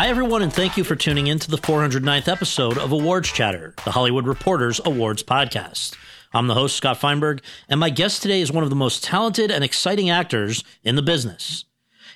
[0.00, 3.74] Hi, everyone, and thank you for tuning in to the 409th episode of Awards Chatter,
[3.84, 5.94] the Hollywood Reporters Awards podcast.
[6.32, 9.50] I'm the host, Scott Feinberg, and my guest today is one of the most talented
[9.50, 11.66] and exciting actors in the business.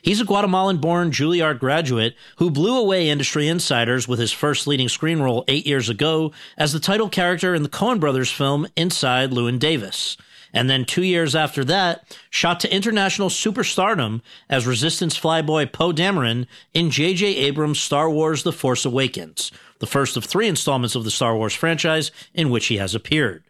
[0.01, 4.89] He's a Guatemalan born Juilliard graduate who blew away industry insiders with his first leading
[4.89, 9.31] screen role eight years ago as the title character in the Coen brothers film Inside
[9.31, 10.17] Llewyn Davis
[10.55, 16.47] and then two years after that, shot to international superstardom as Resistance flyboy Poe Dameron
[16.73, 17.27] in J.J.
[17.27, 21.55] Abrams' Star Wars The Force Awakens, the first of three installments of the Star Wars
[21.55, 23.43] franchise in which he has appeared.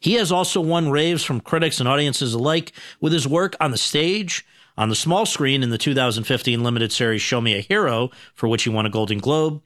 [0.00, 2.72] He has also won raves from critics and audiences alike
[3.02, 4.46] with his work on the stage,
[4.78, 8.62] on the small screen in the 2015 limited series Show Me a Hero, for which
[8.62, 9.60] he won a Golden Globe,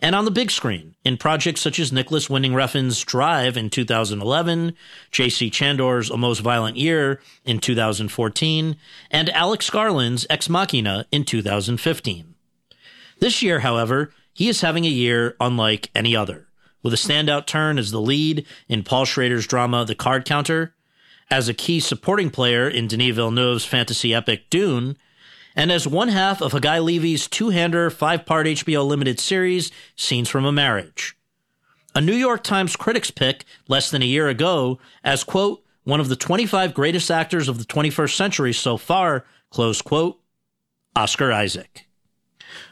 [0.00, 4.74] and on the big screen in projects such as Nicolas Winding Refn's Drive in 2011,
[5.10, 5.50] J.C.
[5.50, 8.76] Chandor's A Most Violent Year in 2014,
[9.10, 12.34] and Alex Garland's Ex Machina in 2015.
[13.20, 16.48] This year, however, he is having a year unlike any other,
[16.82, 20.74] with a standout turn as the lead in Paul Schrader's drama The Card Counter,
[21.30, 24.96] as a key supporting player in Denis Villeneuve's fantasy epic Dune,
[25.56, 30.28] and as one half of Hagai Levi's two hander, five part HBO limited series, Scenes
[30.28, 31.16] from a Marriage.
[31.94, 36.08] A New York Times critics pick less than a year ago as, quote, one of
[36.08, 40.20] the 25 greatest actors of the 21st century so far, close quote,
[40.96, 41.86] Oscar Isaac.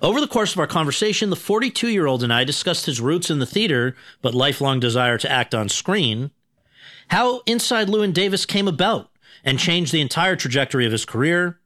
[0.00, 3.30] Over the course of our conversation, the 42 year old and I discussed his roots
[3.30, 6.30] in the theater, but lifelong desire to act on screen,
[7.08, 9.11] how Inside Llewyn Davis came about
[9.44, 11.58] and changed the entire trajectory of his career,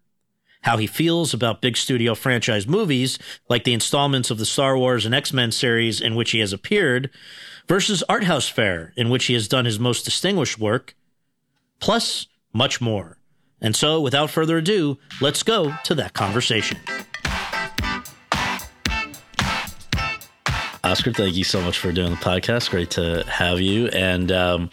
[0.62, 3.18] how he feels about big studio franchise movies
[3.48, 6.52] like the installments of the Star Wars and X Men series in which he has
[6.52, 7.10] appeared,
[7.68, 10.94] versus art house fare in which he has done his most distinguished work,
[11.80, 13.18] plus much more.
[13.60, 16.78] And so, without further ado, let's go to that conversation.
[20.84, 22.70] Oscar, thank you so much for doing the podcast.
[22.70, 23.88] Great to have you.
[23.88, 24.70] And um,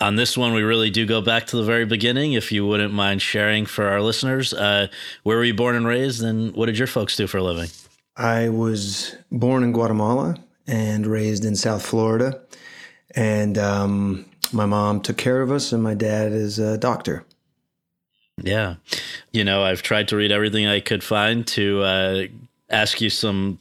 [0.00, 2.34] on this one, we really do go back to the very beginning.
[2.34, 4.88] If you wouldn't mind sharing for our listeners, uh,
[5.24, 7.70] where were you born and raised, and what did your folks do for a living?
[8.16, 10.36] I was born in Guatemala
[10.66, 12.40] and raised in South Florida,
[13.14, 17.24] and um, my mom took care of us, and my dad is a doctor.
[18.40, 18.76] Yeah,
[19.32, 22.22] you know, I've tried to read everything I could find to uh,
[22.70, 23.58] ask you some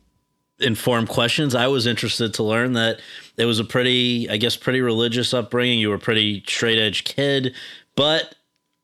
[0.59, 1.56] informed questions.
[1.56, 3.00] I was interested to learn that
[3.38, 5.80] it was a pretty, I guess, pretty religious upbringing.
[5.80, 7.56] You were a pretty straight edge kid,
[7.96, 8.36] but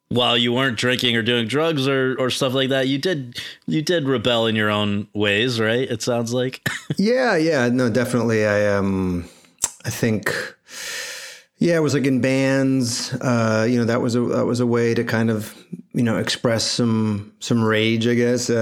[0.09, 3.81] while you weren't drinking or doing drugs or, or stuff like that, you did you
[3.81, 5.89] did rebel in your own ways, right?
[5.89, 6.67] It sounds like.
[6.97, 8.45] yeah, yeah, no, definitely.
[8.45, 9.27] I um,
[9.85, 10.31] I think
[11.57, 13.13] yeah, it was like in bands.
[13.13, 15.55] Uh, you know, that was a that was a way to kind of
[15.93, 18.49] you know express some some rage, I guess.
[18.49, 18.55] Uh,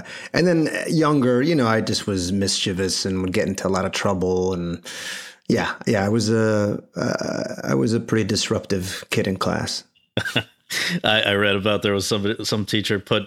[0.00, 3.70] uh, and then younger, you know, I just was mischievous and would get into a
[3.70, 4.52] lot of trouble.
[4.52, 4.84] And
[5.48, 9.84] yeah, yeah, I was a uh, I was a pretty disruptive kid in class.
[11.02, 13.24] I, I read about there was some some teacher put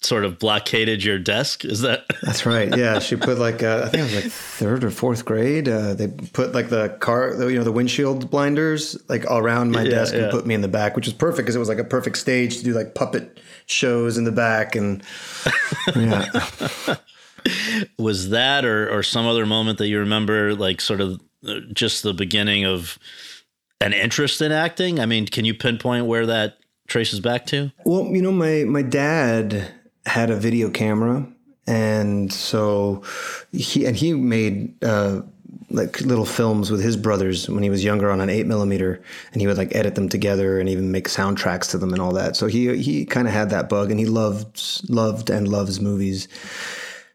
[0.00, 1.64] sort of blockaded your desk.
[1.64, 2.04] Is that?
[2.22, 2.74] That's right.
[2.76, 5.68] Yeah, she put like uh, I think it was like third or fourth grade.
[5.68, 9.90] Uh, they put like the car, you know, the windshield blinders like around my yeah,
[9.90, 10.24] desk yeah.
[10.24, 12.18] and put me in the back, which was perfect because it was like a perfect
[12.18, 15.02] stage to do like puppet shows in the back and
[15.94, 16.24] yeah.
[17.98, 22.02] was that or or some other moment that you remember, like sort of uh, just
[22.02, 22.98] the beginning of
[23.80, 25.00] an interest in acting?
[25.00, 26.58] I mean, can you pinpoint where that
[26.88, 27.70] traces back to?
[27.84, 29.72] Well, you know, my my dad
[30.08, 31.26] had a video camera,
[31.66, 33.02] and so
[33.52, 35.22] he and he made uh,
[35.70, 39.02] like little films with his brothers when he was younger on an eight millimeter,
[39.32, 42.12] and he would like edit them together and even make soundtracks to them and all
[42.12, 42.36] that.
[42.36, 46.28] So he he kind of had that bug, and he loved loved and loves movies.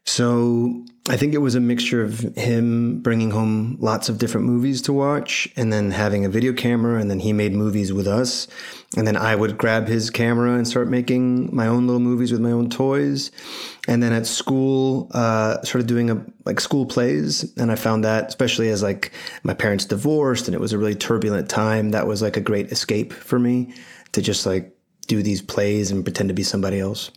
[0.06, 4.80] So I think it was a mixture of him bringing home lots of different movies
[4.82, 6.98] to watch and then having a video camera.
[6.98, 8.48] And then he made movies with us.
[8.96, 12.40] And then I would grab his camera and start making my own little movies with
[12.40, 13.30] my own toys.
[13.86, 17.54] And then at school, uh, started doing a, like school plays.
[17.58, 19.12] And I found that, especially as like
[19.42, 22.72] my parents divorced and it was a really turbulent time, that was like a great
[22.72, 23.74] escape for me
[24.12, 24.74] to just like
[25.06, 27.10] do these plays and pretend to be somebody else.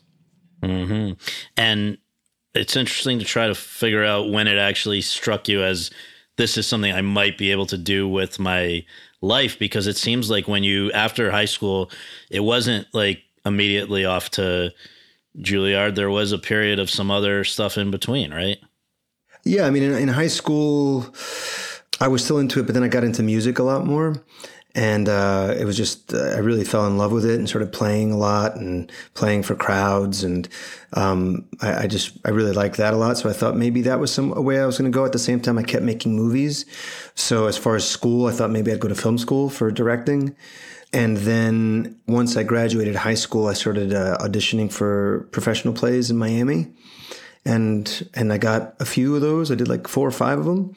[0.62, 1.14] Mm-hmm.
[1.56, 1.98] And
[2.54, 5.92] it's interesting to try to figure out when it actually struck you as
[6.38, 8.86] this is something I might be able to do with my
[9.22, 11.92] life because it seems like when you after high school
[12.30, 14.72] it wasn't like immediately off to
[15.40, 15.96] Juilliard.
[15.96, 18.58] There was a period of some other stuff in between right?
[19.44, 21.08] Yeah I mean in, in high school
[22.00, 24.24] I was still into it but then I got into music a lot more
[24.78, 27.74] and uh, it was just uh, I really fell in love with it and started
[27.74, 30.48] playing a lot and playing for crowds and
[30.94, 33.18] um, I, I, just I really liked that a lot.
[33.18, 35.04] So I thought maybe that was some a way I was going to go.
[35.04, 36.66] At the same time, I kept making movies.
[37.16, 40.36] So as far as school, I thought maybe I'd go to film school for directing.
[40.94, 46.18] And then once I graduated high school, I started uh, auditioning for professional plays in
[46.18, 46.68] Miami,
[47.44, 49.52] and and I got a few of those.
[49.52, 50.76] I did like four or five of them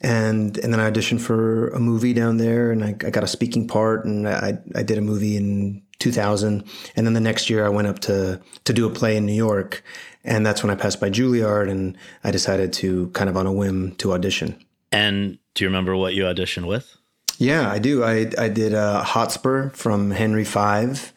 [0.00, 3.28] and and then I auditioned for a movie down there, and I, I got a
[3.28, 6.64] speaking part, and I I did a movie in 2000,
[6.96, 9.34] and then the next year I went up to to do a play in New
[9.34, 9.82] York,
[10.24, 13.52] and that's when I passed by Juilliard, and I decided to kind of on a
[13.52, 14.62] whim to audition.
[14.92, 16.96] And do you remember what you auditioned with?
[17.38, 18.02] Yeah, I do.
[18.02, 21.12] I I did uh, Hotspur from Henry V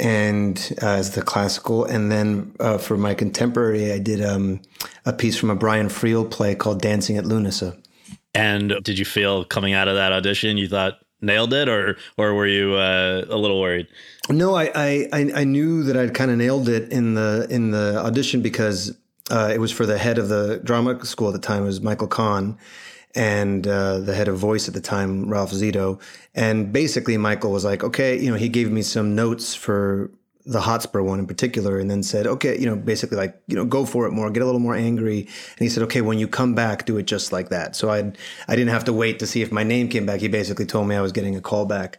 [0.00, 1.84] and uh, as the classical.
[1.84, 4.62] And then uh, for my contemporary, I did um,
[5.04, 7.76] a piece from a Brian Friel play called Dancing at Lughnasa.
[8.34, 12.34] And did you feel coming out of that audition, you thought nailed it, or or
[12.34, 13.86] were you uh, a little worried?
[14.28, 17.98] No, I, I I knew that I'd kind of nailed it in the in the
[17.98, 18.96] audition because
[19.30, 21.62] uh, it was for the head of the drama school at the time.
[21.64, 22.58] It was Michael Kahn,
[23.14, 26.00] and uh, the head of voice at the time, Ralph Zito.
[26.34, 30.10] And basically, Michael was like, okay, you know, he gave me some notes for
[30.46, 33.64] the Hotspur one in particular, and then said, okay, you know, basically like, you know,
[33.64, 35.20] go for it more, get a little more angry.
[35.20, 37.76] And he said, okay, when you come back, do it just like that.
[37.76, 38.12] So I,
[38.48, 40.20] I didn't have to wait to see if my name came back.
[40.20, 41.98] He basically told me I was getting a call back.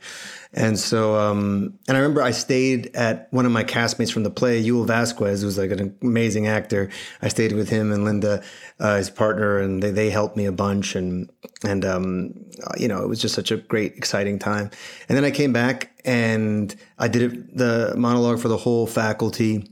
[0.54, 4.30] And so, um, and I remember I stayed at one of my castmates from the
[4.30, 6.90] play, Yul Vasquez, who's like an amazing actor.
[7.22, 8.44] I stayed with him and Linda,
[8.78, 10.96] uh, his partner, and they, they helped me a bunch.
[10.96, 11.32] And,
[11.64, 12.34] and, um,
[12.78, 14.70] you know, it was just such a great, exciting time.
[15.08, 19.70] And then I came back and I did it, the monologue for the whole faculty.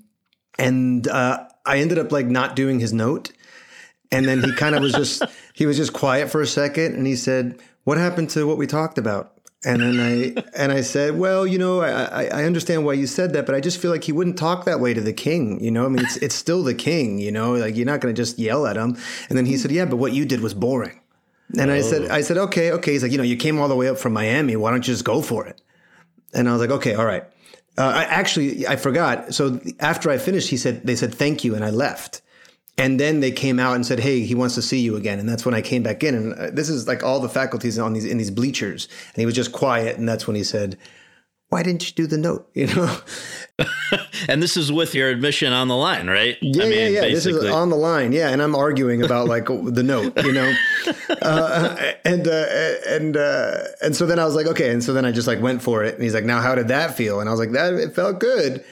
[0.58, 3.34] And, uh, I ended up like not doing his note.
[4.12, 5.24] And then he kind of was just,
[5.54, 8.66] he was just quiet for a second and he said, what happened to what we
[8.66, 9.39] talked about?
[9.66, 13.34] And then I and I said, well, you know, I, I understand why you said
[13.34, 15.62] that, but I just feel like he wouldn't talk that way to the king.
[15.62, 17.20] You know, I mean, it's it's still the king.
[17.20, 18.98] You know, like you're not going to just yell at him.
[19.28, 21.02] And then he said, yeah, but what you did was boring.
[21.58, 21.74] And oh.
[21.74, 22.94] I said, I said, okay, okay.
[22.94, 24.56] He's like, you know, you came all the way up from Miami.
[24.56, 25.62] Why don't you just go for it?
[26.34, 27.24] And I was like, okay, all right.
[27.78, 29.34] Uh, I actually I forgot.
[29.34, 32.22] So after I finished, he said they said thank you, and I left.
[32.80, 35.28] And then they came out and said, "Hey, he wants to see you again." And
[35.28, 36.16] that's when I came back in.
[36.16, 39.26] And uh, this is like all the faculties on these in these bleachers, and he
[39.26, 39.98] was just quiet.
[39.98, 40.78] And that's when he said,
[41.50, 42.98] "Why didn't you do the note?" You know.
[44.30, 46.38] and this is with your admission on the line, right?
[46.42, 47.02] Yeah, I mean, yeah, yeah.
[47.02, 47.42] Basically.
[47.42, 48.14] This is on the line.
[48.14, 50.54] Yeah, and I'm arguing about like the note, you know.
[51.22, 52.46] Uh, and uh,
[52.88, 54.72] and uh, and so then I was like, okay.
[54.72, 55.96] And so then I just like went for it.
[55.96, 58.20] And he's like, "Now, how did that feel?" And I was like, "That it felt
[58.20, 58.64] good."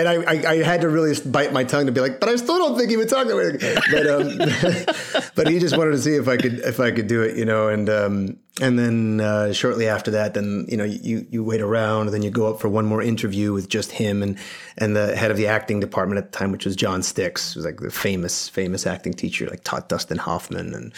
[0.00, 2.36] And I, I, I, had to really bite my tongue to be like, but I
[2.36, 3.52] still don't think he would talk that way.
[3.90, 7.22] But um, but he just wanted to see if I could if I could do
[7.22, 7.68] it, you know.
[7.68, 12.06] And um, and then uh, shortly after that, then you know you you wait around,
[12.06, 14.38] and then you go up for one more interview with just him and
[14.78, 17.64] and the head of the acting department at the time, which was John who was
[17.64, 20.92] like the famous famous acting teacher, like taught Dustin Hoffman, and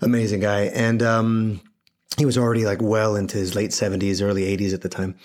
[0.00, 0.62] amazing guy.
[0.62, 1.60] And um,
[2.18, 5.16] he was already like well into his late seventies, early eighties at the time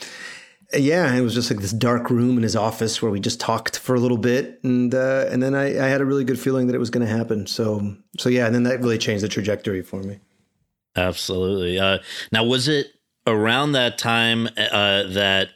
[0.74, 3.80] yeah, it was just like this dark room in his office where we just talked
[3.80, 6.68] for a little bit, and uh, and then I, I, had a really good feeling
[6.68, 7.48] that it was going to happen.
[7.48, 10.20] So so yeah, and then that really changed the trajectory for me.
[10.96, 11.80] Absolutely.
[11.80, 12.00] Uh,
[12.32, 12.88] now, was it
[13.26, 15.50] around that time uh, that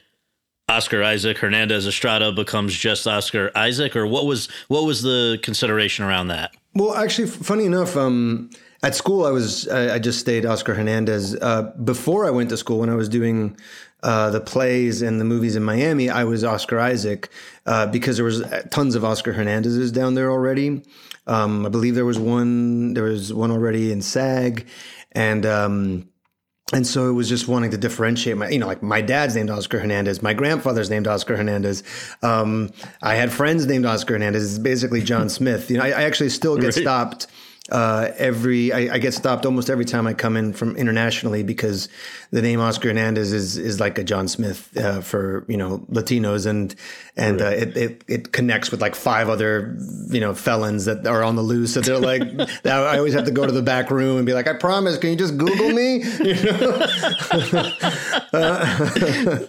[0.69, 6.05] Oscar Isaac Hernandez Estrada becomes just Oscar Isaac, or what was what was the consideration
[6.05, 6.51] around that?
[6.73, 8.49] Well, actually, funny enough, um,
[8.83, 11.35] at school I was I, I just stayed Oscar Hernandez.
[11.35, 13.57] Uh, before I went to school, when I was doing
[14.03, 17.29] uh, the plays and the movies in Miami, I was Oscar Isaac
[17.65, 20.83] uh, because there was tons of Oscar Hernandezes down there already.
[21.27, 22.93] Um, I believe there was one.
[22.93, 24.65] There was one already in SAG,
[25.11, 26.09] and um,
[26.73, 29.49] and so it was just wanting to differentiate my, you know, like my dad's named
[29.49, 31.83] Oscar Hernandez, my grandfather's named Oscar Hernandez.
[32.23, 32.71] Um,
[33.01, 34.51] I had friends named Oscar Hernandez.
[34.51, 35.69] It's basically John Smith.
[35.69, 36.73] You know, I, I actually still get right.
[36.73, 37.27] stopped
[37.71, 41.87] uh, every I, I, get stopped almost every time I come in from internationally because
[42.29, 46.45] the name Oscar Hernandez is is like a John Smith uh, for you know Latinos
[46.45, 46.75] and
[47.15, 47.53] and right.
[47.53, 49.77] uh, it, it it connects with like five other
[50.09, 51.73] you know felons that are on the loose.
[51.73, 52.23] So they're like
[52.65, 55.11] I always have to go to the back room and be like, I promise, can
[55.11, 56.03] you just Google me?
[56.21, 56.87] You know.
[58.33, 59.39] Uh,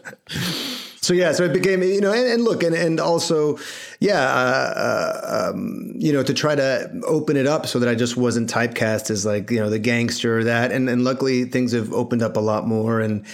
[1.03, 3.59] so yeah, so it became you know, and, and look, and and also,
[4.03, 7.95] yeah, uh, uh, um, you know, to try to open it up so that I
[7.95, 10.73] just wasn't typecast as like you know the gangster or that.
[10.73, 13.01] And and luckily things have opened up a lot more.
[13.01, 13.25] And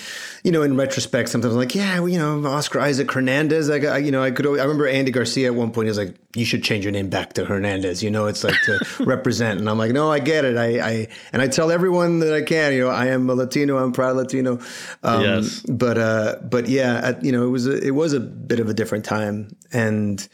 [0.45, 3.71] you know, in retrospect, sometimes I'm like, yeah, well, you know, Oscar Isaac Hernandez.
[3.71, 4.47] Like, I, you know, I could.
[4.47, 5.87] I remember Andy Garcia at one point.
[5.87, 8.03] He was like, you should change your name back to Hernandez.
[8.03, 9.61] You know, it's like to represent.
[9.61, 10.59] And I'm like, no, I get it.
[10.59, 12.75] I, I and I tell everyone that I can.
[12.75, 13.79] You know, I am a Latino.
[13.79, 14.61] I'm proud Latino.
[15.03, 15.61] Um, yes.
[15.67, 18.75] But uh, but yeah, you know, it was a, it was a bit of a
[18.75, 20.29] different time, and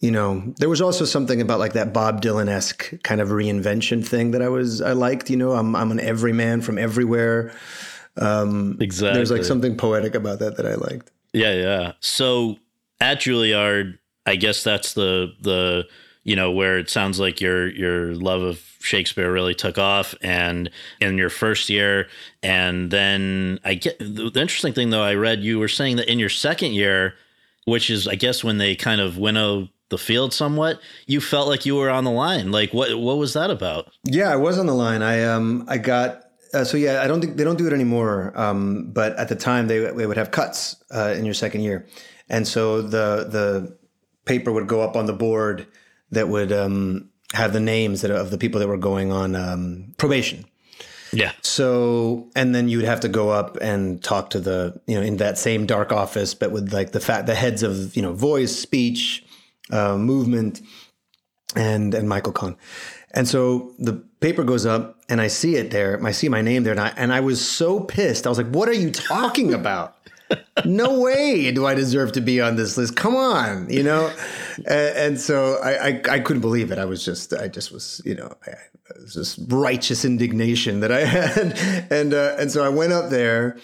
[0.00, 4.06] you know, there was also something about like that Bob Dylan esque kind of reinvention
[4.06, 5.28] thing that I was I liked.
[5.28, 7.52] You know, I'm I'm an everyman from everywhere.
[8.16, 9.18] Um, exactly.
[9.18, 11.10] There's like something poetic about that that I liked.
[11.32, 11.92] Yeah, yeah.
[12.00, 12.56] So
[13.00, 15.86] at Juilliard, I guess that's the the
[16.24, 20.70] you know where it sounds like your your love of Shakespeare really took off and
[21.00, 22.08] in your first year
[22.42, 26.10] and then I get the, the interesting thing though I read you were saying that
[26.10, 27.14] in your second year
[27.64, 31.66] which is I guess when they kind of winnow the field somewhat you felt like
[31.66, 32.50] you were on the line.
[32.50, 33.92] Like what what was that about?
[34.04, 35.02] Yeah i was on the line.
[35.02, 38.32] I um i got uh, so yeah i don't think they don't do it anymore
[38.34, 41.86] um but at the time they, they would have cuts uh, in your second year.
[42.28, 43.76] And so the the
[44.24, 45.66] paper would go up on the board
[46.10, 49.94] that would um have the names that, of the people that were going on um,
[49.98, 50.44] probation.
[51.12, 51.32] Yeah.
[51.42, 55.02] So, and then you would have to go up and talk to the, you know,
[55.02, 58.12] in that same dark office, but with like the fat, the heads of, you know,
[58.12, 59.24] voice, speech,
[59.72, 60.60] uh, movement,
[61.56, 62.56] and and Michael Kahn.
[63.12, 66.00] And so the paper goes up, and I see it there.
[66.04, 68.26] I see my name there, and I and I was so pissed.
[68.26, 69.96] I was like, "What are you talking about?
[70.64, 72.94] no way do I deserve to be on this list.
[72.96, 74.12] Come on, you know."
[74.58, 76.78] And, and so I, I, I couldn't believe it.
[76.78, 80.92] I was just I just was you know I, it was this righteous indignation that
[80.92, 81.58] I had,
[81.90, 83.58] and uh, and so I went up there,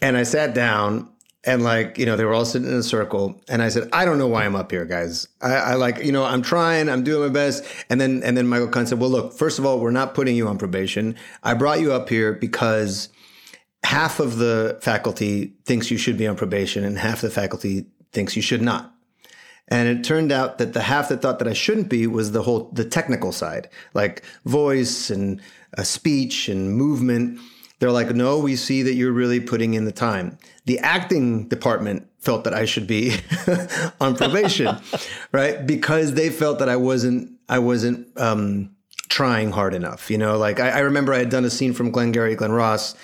[0.00, 1.11] and I sat down,
[1.44, 3.40] and like you know they were all sitting in a circle.
[3.48, 5.28] And i said i don't know why i'm up here guys.
[5.40, 6.88] I, I, like you know i'm trying.
[6.88, 7.64] I'm doing my best.
[7.90, 10.36] And then and then michael kahn said well look first of all we're not putting
[10.36, 11.16] you on probation.
[11.42, 13.08] I brought you up here because
[13.84, 18.36] half of the faculty thinks you should be on probation and half the faculty thinks
[18.36, 18.94] you should not.
[19.68, 22.42] And it turned out that the half that thought that i shouldn't be was the
[22.42, 25.40] whole the technical side like voice and
[25.76, 27.40] uh, speech and movement.
[27.78, 30.38] They're like, no, we see that you're really putting in the time.
[30.64, 33.16] The acting department felt that I should be
[34.00, 34.76] on probation,
[35.32, 35.66] right?
[35.66, 38.70] Because they felt that I wasn't, I wasn't um,
[39.08, 40.10] trying hard enough.
[40.10, 42.94] You know, like I, I, remember I had done a scene from Glengarry Glen Ross,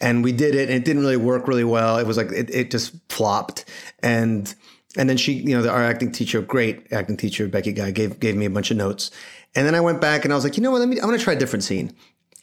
[0.00, 1.98] and we did it, and it didn't really work really well.
[1.98, 3.66] It was like it, it just flopped,
[4.02, 4.52] and
[4.96, 8.36] and then she, you know, our acting teacher, great acting teacher Becky Guy, gave gave
[8.36, 9.10] me a bunch of notes,
[9.54, 11.06] and then I went back and I was like, you know what, let me, I'm
[11.06, 11.94] going to try a different scene.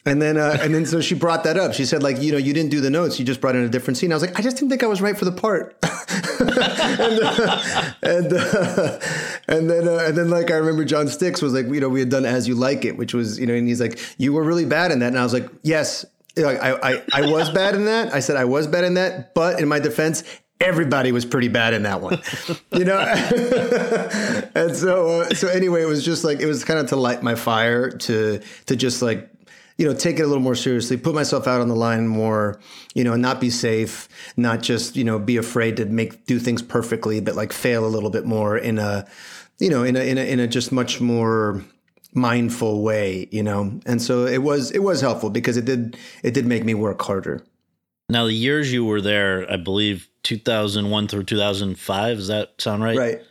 [0.06, 1.74] And then, uh, and then, so she brought that up.
[1.74, 3.18] She said, like, you know, you didn't do the notes.
[3.18, 4.12] You just brought in a different scene.
[4.12, 5.76] I was like, I just didn't think I was right for the part.
[6.40, 8.98] and, uh, and, uh,
[9.46, 12.00] and then, uh, and then, like, I remember John Stix was like, you know, we
[12.00, 14.42] had done As You Like It, which was, you know, and he's like, you were
[14.42, 15.08] really bad in that.
[15.08, 18.14] And I was like, yes, like, I, I, I was bad in that.
[18.14, 20.24] I said I was bad in that, but in my defense,
[20.60, 22.20] everybody was pretty bad in that one,
[22.72, 22.98] you know.
[24.54, 27.22] and so, uh, so anyway, it was just like it was kind of to light
[27.22, 29.28] my fire to to just like
[29.80, 32.60] you know, take it a little more seriously, put myself out on the line more,
[32.92, 36.60] you know, not be safe, not just, you know, be afraid to make, do things
[36.60, 39.08] perfectly, but like fail a little bit more in a,
[39.58, 41.64] you know, in a, in a, in a just much more
[42.12, 43.80] mindful way, you know?
[43.86, 47.00] And so it was, it was helpful because it did, it did make me work
[47.00, 47.42] harder.
[48.10, 52.98] Now, the years you were there, I believe 2001 through 2005, does that sound right?
[52.98, 53.22] Right.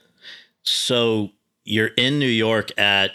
[0.63, 1.29] So
[1.63, 3.11] you're in New York at,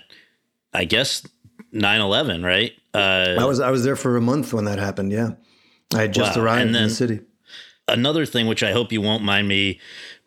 [0.72, 1.26] I guess,
[1.74, 2.72] 9 11, right?
[2.94, 5.12] Uh, I was I was there for a month when that happened.
[5.12, 5.32] Yeah,
[5.92, 6.44] I had just wow.
[6.44, 7.20] arrived in the city.
[7.88, 9.80] Another thing, which I hope you won't mind me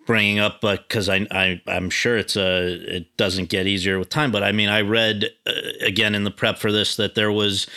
[0.06, 4.32] bringing up, because I, I I'm sure it's a it doesn't get easier with time.
[4.32, 7.68] But I mean, I read uh, again in the prep for this that there was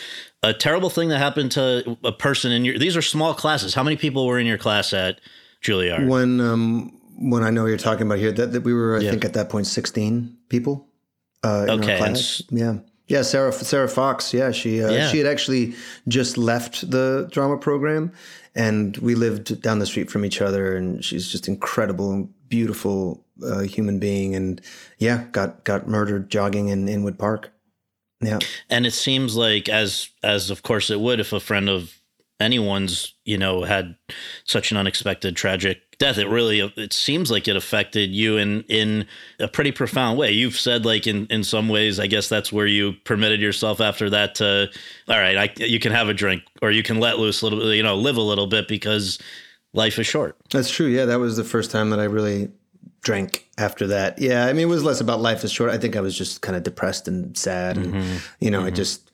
[0.43, 2.77] a terrible thing that happened to a person in your.
[2.77, 3.73] These are small classes.
[3.73, 5.21] How many people were in your class at
[5.63, 6.07] Juilliard?
[6.07, 9.11] When um when I know you're talking about here, that, that we were I yeah.
[9.11, 10.87] think at that point 16 people.
[11.43, 12.13] Uh, okay.
[12.49, 12.79] yeah.
[13.11, 14.33] Yeah, Sarah Sarah Fox.
[14.33, 15.07] Yeah, she uh, yeah.
[15.09, 15.75] she had actually
[16.07, 18.13] just left the drama program,
[18.55, 20.77] and we lived down the street from each other.
[20.77, 24.33] And she's just incredible, beautiful uh, human being.
[24.33, 24.61] And
[24.97, 27.51] yeah, got got murdered jogging in Inwood Park.
[28.21, 28.39] Yeah,
[28.69, 31.99] and it seems like as as of course it would if a friend of
[32.39, 33.97] anyone's you know had
[34.45, 39.05] such an unexpected tragic death it really it seems like it affected you in in
[39.39, 42.65] a pretty profound way you've said like in in some ways i guess that's where
[42.65, 44.67] you permitted yourself after that to
[45.07, 47.59] all right I, you can have a drink or you can let loose a little
[47.59, 49.19] bit you know live a little bit because
[49.73, 52.49] life is short that's true yeah that was the first time that i really
[53.03, 54.19] drank after that.
[54.19, 55.71] Yeah, I mean, it was less about life is short.
[55.71, 58.17] I think I was just kind of depressed and sad, and mm-hmm.
[58.39, 58.67] you know, mm-hmm.
[58.67, 59.09] I just,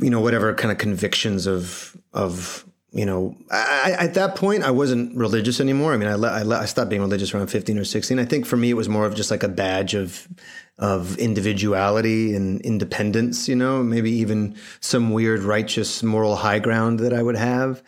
[0.00, 4.72] you know, whatever kind of convictions of of you know, I, at that point, I
[4.72, 5.92] wasn't religious anymore.
[5.92, 8.18] I mean, I, I, I stopped being religious around 15 or 16.
[8.18, 10.26] I think for me, it was more of just like a badge of,
[10.78, 17.12] of individuality and independence, you know, maybe even some weird righteous moral high ground that
[17.12, 17.80] I would have.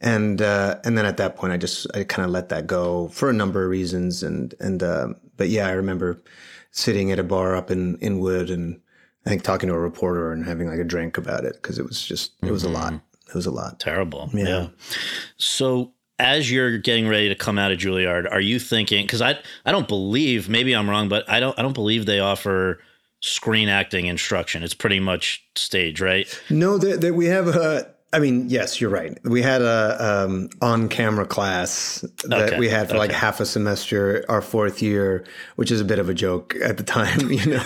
[0.00, 3.08] And, uh, and then at that point, I just, I kind of let that go
[3.08, 4.24] for a number of reasons.
[4.24, 6.20] And, and, uh, but yeah, I remember
[6.72, 8.80] sitting at a bar up in, Inwood and
[9.24, 11.86] I think talking to a reporter and having like a drink about it because it
[11.86, 12.74] was just, it was mm-hmm.
[12.74, 13.00] a lot.
[13.28, 13.78] It was a lot.
[13.78, 14.30] Terrible.
[14.32, 14.46] Yeah.
[14.46, 14.68] yeah.
[15.36, 19.04] So as you're getting ready to come out of Juilliard, are you thinking?
[19.04, 22.20] Because I I don't believe maybe I'm wrong, but I don't I don't believe they
[22.20, 22.80] offer
[23.20, 24.62] screen acting instruction.
[24.62, 26.28] It's pretty much stage, right?
[26.50, 29.18] No, that we have a I mean, yes, you're right.
[29.24, 32.58] We had a um, on-camera class that okay.
[32.58, 33.00] we had for okay.
[33.00, 36.78] like half a semester, our fourth year, which is a bit of a joke at
[36.78, 37.30] the time.
[37.30, 37.64] You know,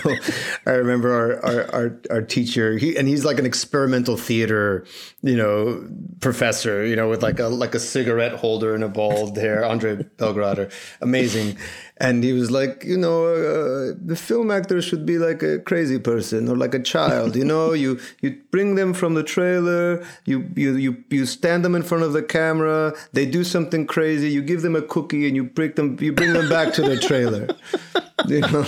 [0.65, 4.85] I remember our our our, our teacher, he, and he's like an experimental theater,
[5.21, 5.87] you know,
[6.19, 6.85] professor.
[6.85, 9.63] You know, with like a like a cigarette holder and a bald hair.
[9.63, 11.57] Andre Belgrader, amazing
[11.97, 15.99] and he was like, you know, uh, the film actor should be like a crazy
[15.99, 17.35] person or like a child.
[17.35, 21.75] You know, you you bring them from the trailer, you you you you stand them
[21.75, 25.35] in front of the camera, they do something crazy, you give them a cookie, and
[25.35, 27.47] you bring them you bring them back to the trailer.
[28.27, 28.61] you know,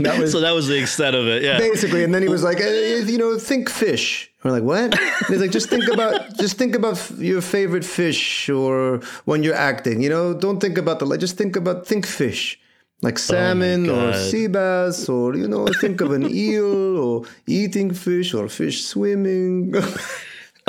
[0.00, 1.42] that was so that was the extent of it.
[1.42, 2.04] Yeah, basically.
[2.04, 4.30] And then he was like, hey, you know, think fish.
[4.42, 4.98] We're like, what?
[4.98, 9.54] And he's like, just think about, just think about your favorite fish, or when you're
[9.54, 10.02] acting.
[10.02, 12.58] You know, don't think about the, just think about, think fish,
[13.02, 17.24] like oh salmon oh or sea bass, or you know, think of an eel, or
[17.46, 19.74] eating fish, or fish swimming.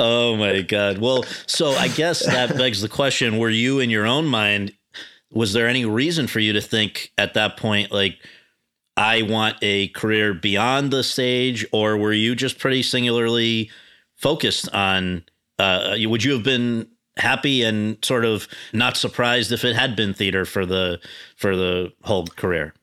[0.02, 0.98] oh my god!
[0.98, 4.72] Well, so I guess that begs the question: Were you in your own mind?
[5.32, 8.18] Was there any reason for you to think at that point, like?
[8.94, 13.70] I want a career beyond the stage, or were you just pretty singularly
[14.16, 15.24] focused on?
[15.58, 20.12] Uh, would you have been happy and sort of not surprised if it had been
[20.12, 21.00] theater for the
[21.36, 22.74] for the whole career?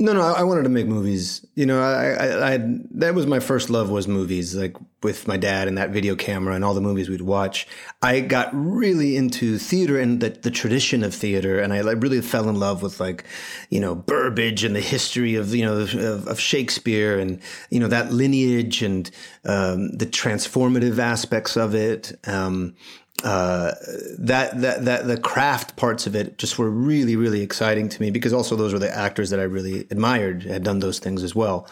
[0.00, 1.44] No, no, I wanted to make movies.
[1.56, 2.58] You know, I, I, I,
[2.92, 6.54] that was my first love was movies, like with my dad and that video camera
[6.54, 7.66] and all the movies we'd watch.
[8.00, 12.20] I got really into theater and the, the tradition of theater, and I like really
[12.20, 13.24] fell in love with like,
[13.70, 17.88] you know, Burbage and the history of you know of, of Shakespeare and you know
[17.88, 19.10] that lineage and
[19.44, 22.16] um, the transformative aspects of it.
[22.24, 22.76] Um,
[23.24, 23.72] uh,
[24.18, 28.10] that that that the craft parts of it just were really really exciting to me
[28.10, 31.34] because also those were the actors that I really admired had done those things as
[31.34, 31.68] well.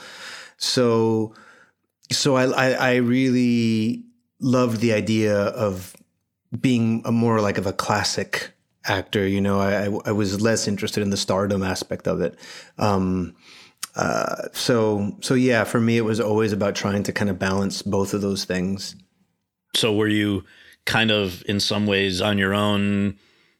[0.56, 1.34] So
[2.10, 4.04] so I I, I really
[4.40, 5.96] loved the idea of
[6.60, 8.50] being a more like of a classic
[8.84, 9.26] actor.
[9.26, 12.36] You know, I I was less interested in the stardom aspect of it.
[12.78, 13.36] Um,
[13.94, 17.82] uh, so so yeah, for me it was always about trying to kind of balance
[17.82, 18.96] both of those things.
[19.76, 20.44] So were you?
[20.86, 23.18] Kind of in some ways on your own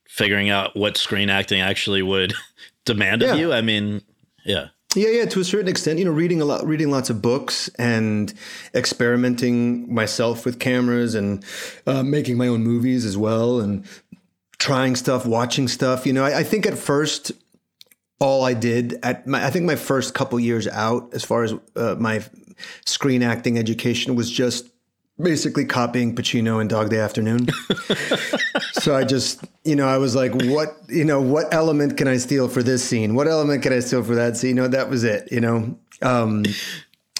[0.09, 2.33] figuring out what screen acting actually would
[2.85, 3.33] demand yeah.
[3.33, 3.53] of you.
[3.53, 4.03] I mean,
[4.45, 4.69] yeah.
[4.95, 7.69] Yeah, yeah, to a certain extent, you know, reading a lot, reading lots of books
[7.79, 8.33] and
[8.75, 11.45] experimenting myself with cameras and
[11.87, 13.85] uh, making my own movies as well and
[14.59, 16.07] trying stuff, watching stuff.
[16.07, 17.33] You know, I, I think at first,
[18.21, 21.53] all I did at my, I think my first couple years out, as far as
[21.75, 22.25] uh, my
[22.87, 24.71] screen acting education, was just
[25.19, 27.49] basically copying Pacino in Dog Day Afternoon.
[28.73, 32.19] so I just, you know, I was like, what, you know, what element can I
[32.19, 33.15] steal for this scene?
[33.15, 34.57] What element can I steal for that scene?
[34.57, 35.79] You know, that was it, you know.
[36.03, 36.45] Um,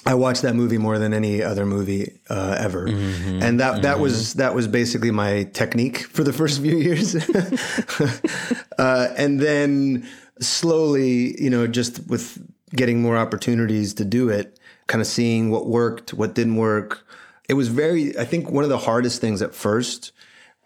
[0.05, 3.81] I watched that movie more than any other movie uh, ever, mm-hmm, and that mm-hmm.
[3.81, 7.15] that was that was basically my technique for the first few years,
[8.77, 10.07] uh, and then
[10.39, 12.41] slowly, you know, just with
[12.73, 14.57] getting more opportunities to do it,
[14.87, 17.05] kind of seeing what worked, what didn't work,
[17.47, 20.11] it was very, I think one of the hardest things at first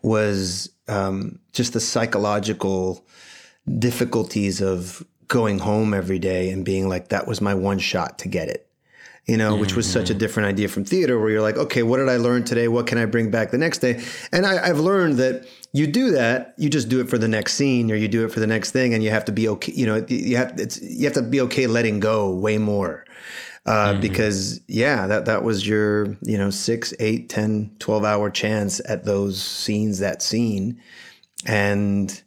[0.02, 3.06] was um, just the psychological
[3.78, 8.28] difficulties of going home every day and being like, that was my one shot to
[8.28, 8.68] get it.
[9.28, 9.62] You know, mm-hmm.
[9.62, 10.20] which was such a mm-hmm.
[10.20, 12.68] different idea from theater where you're like, okay, what did I learn today?
[12.68, 14.04] What can I bring back the next day?
[14.32, 17.54] And I, I've learned that you do that, you just do it for the next
[17.54, 19.74] scene or you do it for the next thing and you have to be okay.
[19.74, 23.06] You know, you have, it's, you have to be okay letting go way more
[23.66, 24.02] uh, mm-hmm.
[24.02, 29.06] because yeah, that, that was your, you know, six, eight, 10, 12 hour chance at
[29.06, 30.82] those scenes, that scene.
[31.46, 32.22] And,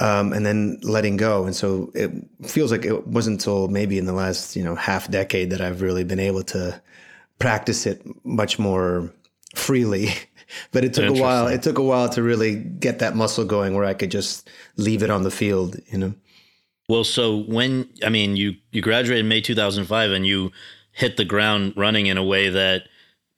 [0.00, 1.44] um, and then letting go.
[1.44, 2.10] And so it
[2.42, 5.82] feels like it wasn't until maybe in the last, you know, half decade that I've
[5.82, 6.80] really been able to
[7.38, 9.12] practice it much more
[9.54, 10.08] freely.
[10.72, 11.46] but it took a while.
[11.46, 15.02] It took a while to really get that muscle going where I could just leave
[15.02, 16.14] it on the field, you know?
[16.88, 20.52] Well, so when I mean you you graduated in May 2005 and you
[20.92, 22.84] hit the ground running in a way that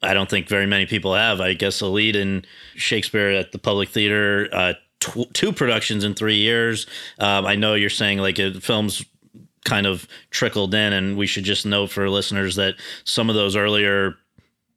[0.02, 1.40] I don't think very many people have.
[1.40, 6.14] I guess a lead in Shakespeare at the Public Theater, uh, tw- two productions in
[6.14, 6.86] three years.
[7.18, 9.04] Um, I know you're saying like it, films
[9.64, 11.26] kind of trickled in, and W.E.
[11.26, 14.16] should just note for listeners that some of those earlier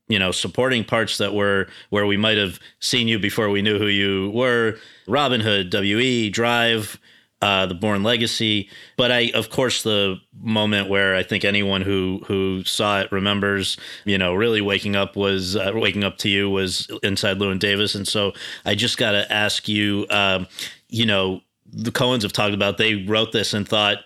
[0.07, 3.77] you know supporting parts that were where we might have seen you before we knew
[3.77, 4.75] who you were
[5.07, 6.99] robin hood we drive
[7.41, 8.69] uh, the Bourne Legacy.
[8.97, 13.77] But I, of course, the moment where I think anyone who who saw it remembers,
[14.05, 17.95] you know, really waking up was uh, waking up to you was inside Llewyn Davis,
[17.95, 18.33] and so
[18.65, 20.47] I just got to ask you, um,
[20.89, 23.99] you know, the Coens have talked about they wrote this and thought.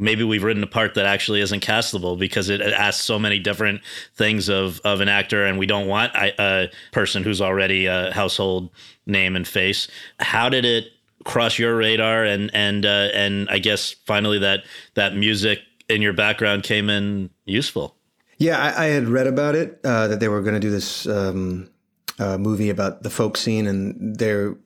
[0.00, 3.80] Maybe we've written a part that actually isn't castable because it, asks so many different
[4.14, 8.70] things of, of an actor, and we don't want a person who's already a household
[9.06, 9.88] name and face.
[10.20, 10.92] How did it
[11.24, 16.12] cross your radar and and uh, and I guess finally that that music in your
[16.12, 17.96] background came in useful.
[18.38, 21.06] Yeah, I, I had read about it uh, that they were going to do this
[21.06, 21.70] um,
[22.18, 24.56] uh, movie about the folk scene, and there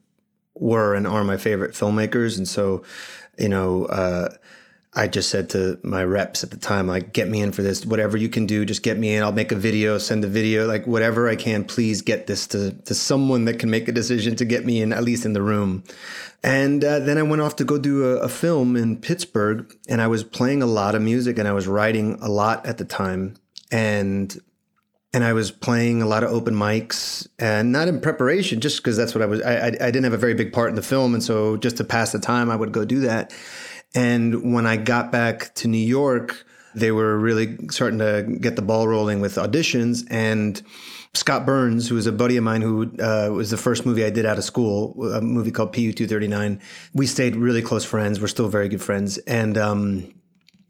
[0.55, 2.83] were and are my favorite filmmakers, and so
[3.39, 3.87] you know.
[4.95, 7.87] I just said to my reps at the time, like, get me in for this.
[7.87, 9.23] Whatever you can do, just get me in.
[9.23, 11.65] I'll make a video, send a video, like whatever I can.
[11.65, 14.93] Please get this to to someone that can make a decision to get me in,
[14.93, 15.83] at least in the room.
[16.43, 20.03] And uh, then I went off to go do a, a, film in Pittsburgh, and
[20.03, 22.85] I was playing a lot of music, and I was writing a lot at the
[22.85, 23.37] time,
[23.71, 24.39] and
[25.15, 28.99] and I was playing a lot of open mics, and not in preparation, just because
[28.99, 29.41] that's what I was.
[29.41, 31.79] I, I, I didn't have a very big part in the film, and so just
[31.79, 33.33] to pass the time, I would go do that.
[33.95, 38.63] And when I got back to New York, they were really starting to get the
[38.63, 40.63] ball rolling with auditions, and
[41.15, 44.11] Scott Burns, who was a buddy of mine who uh, was the first movie I
[44.11, 46.61] did out of school, a movie called PU 239.
[46.95, 48.19] We stayed really close friends.
[48.19, 49.19] We're still very good friends.
[49.19, 50.15] And um,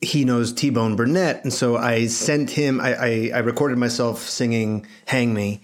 [0.00, 1.44] he knows T Bone Burnett.
[1.44, 5.60] And so I sent him, I, I, I, recorded myself singing Hang Me.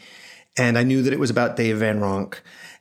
[0.57, 2.37] And I knew that it was about Dave Van Ronk.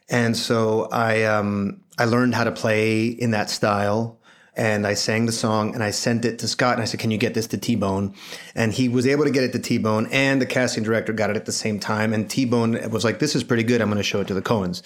[0.07, 4.16] And so I, um, I learned how to play in that style
[4.57, 7.11] and I sang the song and I sent it to Scott and I said, "Can
[7.11, 8.13] you get this to T Bone?"
[8.55, 11.29] And he was able to get it to T Bone, and the casting director got
[11.29, 12.13] it at the same time.
[12.13, 13.81] And T Bone was like, "This is pretty good.
[13.81, 14.81] I'm going to show it to the Coens."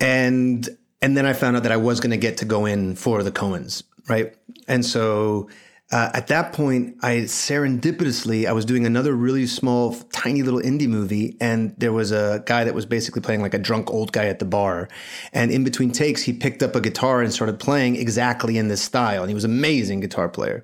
[0.00, 0.68] And
[1.02, 3.22] and then I found out that I was going to get to go in for
[3.22, 4.34] the Coens, right?
[4.68, 5.48] And so
[5.92, 10.88] uh, at that point, I serendipitously I was doing another really small, tiny little indie
[10.88, 14.26] movie, and there was a guy that was basically playing like a drunk old guy
[14.26, 14.88] at the bar.
[15.32, 18.80] And in between takes, he picked up a guitar and started playing exactly in this
[18.80, 19.22] style.
[19.22, 20.62] And he was an amazing guitar player.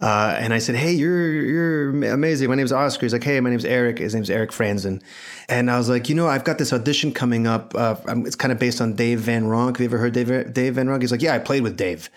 [0.00, 2.48] Uh, and I said, "Hey, you're you're amazing.
[2.48, 3.98] My name's Oscar." He's like, "Hey, my name's Eric.
[3.98, 5.00] His name's Eric Frandsen."
[5.48, 7.74] And I was like, "You know, I've got this audition coming up.
[7.74, 9.78] Uh, it's kind of based on Dave Van Ronk.
[9.78, 12.10] Have you ever heard Dave Dave Van Ronk?" He's like, "Yeah, I played with Dave."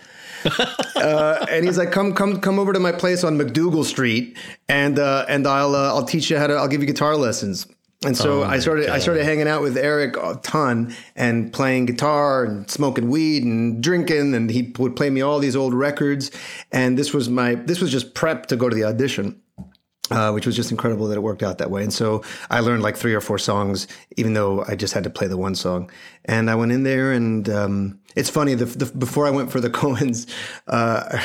[0.96, 4.38] uh, and he's like, "Come, come, come over to my place on MacDougal Street,
[4.70, 6.54] and uh, and I'll uh, I'll teach you how to.
[6.54, 7.68] I'll give you guitar lessons."
[8.06, 8.96] And so oh I started God.
[8.96, 13.82] I started hanging out with Eric a ton and playing guitar and smoking weed and
[13.82, 16.30] drinking and he would play me all these old records
[16.72, 19.42] and this was my this was just prep to go to the audition
[20.12, 21.84] uh, which was just incredible that it worked out that way.
[21.84, 25.10] And so I learned like three or four songs, even though I just had to
[25.10, 25.92] play the one song.
[26.26, 28.54] And I went in there, and um, it's funny.
[28.54, 30.30] The, the, before I went for the Coens,
[30.68, 31.22] uh,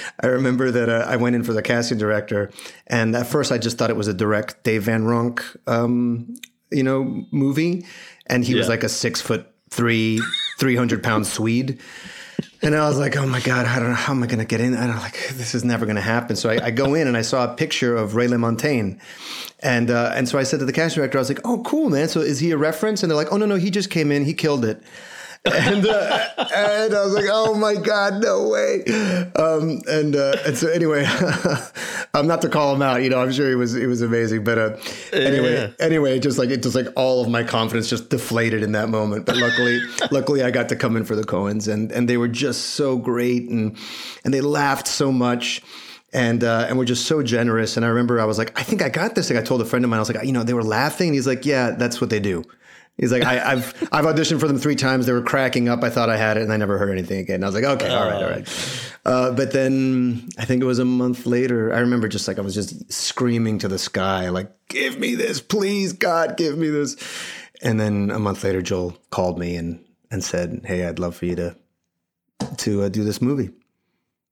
[0.20, 2.50] I remember that uh, I went in for the casting director,
[2.86, 6.34] and at first I just thought it was a direct Dave Van Ronk, um,
[6.70, 7.86] you know, movie,
[8.26, 8.58] and he yeah.
[8.58, 10.20] was like a six foot three,
[10.58, 11.80] three hundred pound Swede.
[12.64, 14.46] And I was like, oh my God, I don't know how am I going to
[14.46, 14.74] get in.
[14.74, 16.34] I don't like, this is never going to happen.
[16.34, 18.98] So I, I, go in and I saw a picture of Ray LaMontagne.
[19.60, 21.90] And, uh, and so I said to the casting director, I was like, oh, cool,
[21.90, 22.08] man.
[22.08, 23.02] So is he a reference?
[23.02, 24.24] And they're like, oh, no, no, he just came in.
[24.24, 24.82] He killed it
[25.44, 28.82] and uh, and I was like, oh my god, no way.
[29.36, 31.04] Um, and uh, and so anyway,
[32.14, 33.02] I'm not to call him out.
[33.02, 34.76] You know, I'm sure he was he was amazing, but uh,
[35.12, 35.70] anyway, yeah.
[35.84, 39.26] anyway, just like it just like all of my confidence just deflated in that moment.
[39.26, 39.80] But luckily,
[40.10, 42.96] luckily, I got to come in for the Coens, and and they were just so
[42.96, 43.76] great, and
[44.24, 45.62] and they laughed so much
[46.14, 47.76] and uh, and we're just so generous.
[47.76, 49.28] And I remember I was like, I think I got this.
[49.28, 51.08] Like I told a friend of mine, I was like, you know, they were laughing.
[51.08, 52.44] And he's like, yeah, that's what they do.
[52.96, 55.06] He's like, I, have I've auditioned for them three times.
[55.06, 55.82] They were cracking up.
[55.82, 57.36] I thought I had it, and I never heard anything again.
[57.36, 58.92] And I was like, okay, all right, all right.
[59.04, 61.72] Uh, but then I think it was a month later.
[61.72, 65.40] I remember just like I was just screaming to the sky, like, "Give me this,
[65.40, 66.96] please, God, give me this."
[67.62, 71.26] And then a month later, Joel called me and and said, "Hey, I'd love for
[71.26, 71.56] you to
[72.58, 73.50] to uh, do this movie."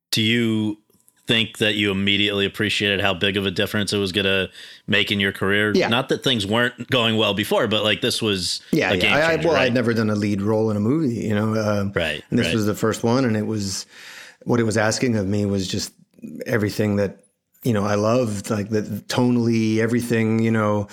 [0.09, 0.82] Do you
[1.25, 4.49] think that you immediately appreciated how big of a difference it was going to
[4.87, 5.71] make in your career.
[5.73, 5.87] Yeah.
[5.87, 8.93] Not that things weren't going well before, but like this was yeah.
[8.93, 8.99] yeah.
[8.99, 9.63] Changer, I, well, right?
[9.63, 11.55] I'd never done a lead role in a movie, you know.
[11.55, 12.23] Uh, right.
[12.29, 12.55] And this right.
[12.55, 13.85] was the first one, and it was.
[14.45, 15.93] what it was asking of me was just
[16.45, 17.19] everything that
[17.63, 20.39] you know I loved, like the tonally everything.
[20.39, 20.87] You know,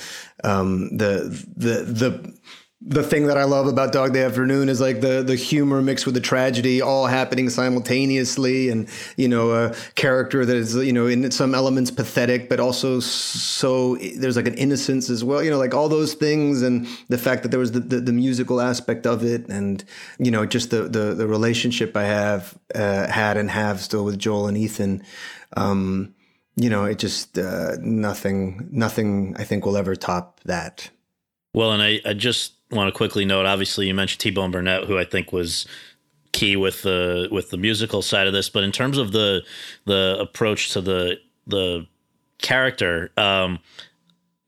[0.44, 2.34] um, the the the
[2.82, 6.06] the thing that I love about Dog Day Afternoon is like the the humor mixed
[6.06, 8.88] with the tragedy, all happening simultaneously, and
[9.18, 13.96] you know a character that is you know in some elements pathetic, but also so
[14.16, 17.42] there's like an innocence as well, you know, like all those things, and the fact
[17.42, 19.84] that there was the, the, the musical aspect of it, and
[20.18, 24.18] you know just the the, the relationship I have uh, had and have still with
[24.18, 25.02] Joel and Ethan.
[25.54, 26.14] Um,
[26.56, 29.36] you know, it just uh, nothing, nothing.
[29.38, 30.88] I think will ever top that.
[31.52, 33.46] Well, and I, I just want to quickly note.
[33.46, 35.66] Obviously, you mentioned T Bone Burnett, who I think was
[36.32, 38.48] key with the with the musical side of this.
[38.48, 39.42] But in terms of the
[39.86, 41.86] the approach to the the
[42.38, 43.58] character, um,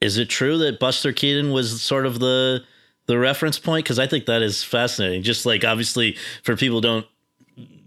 [0.00, 2.62] is it true that Buster Keaton was sort of the
[3.06, 3.84] the reference point?
[3.84, 5.22] Because I think that is fascinating.
[5.22, 7.06] Just like obviously for people don't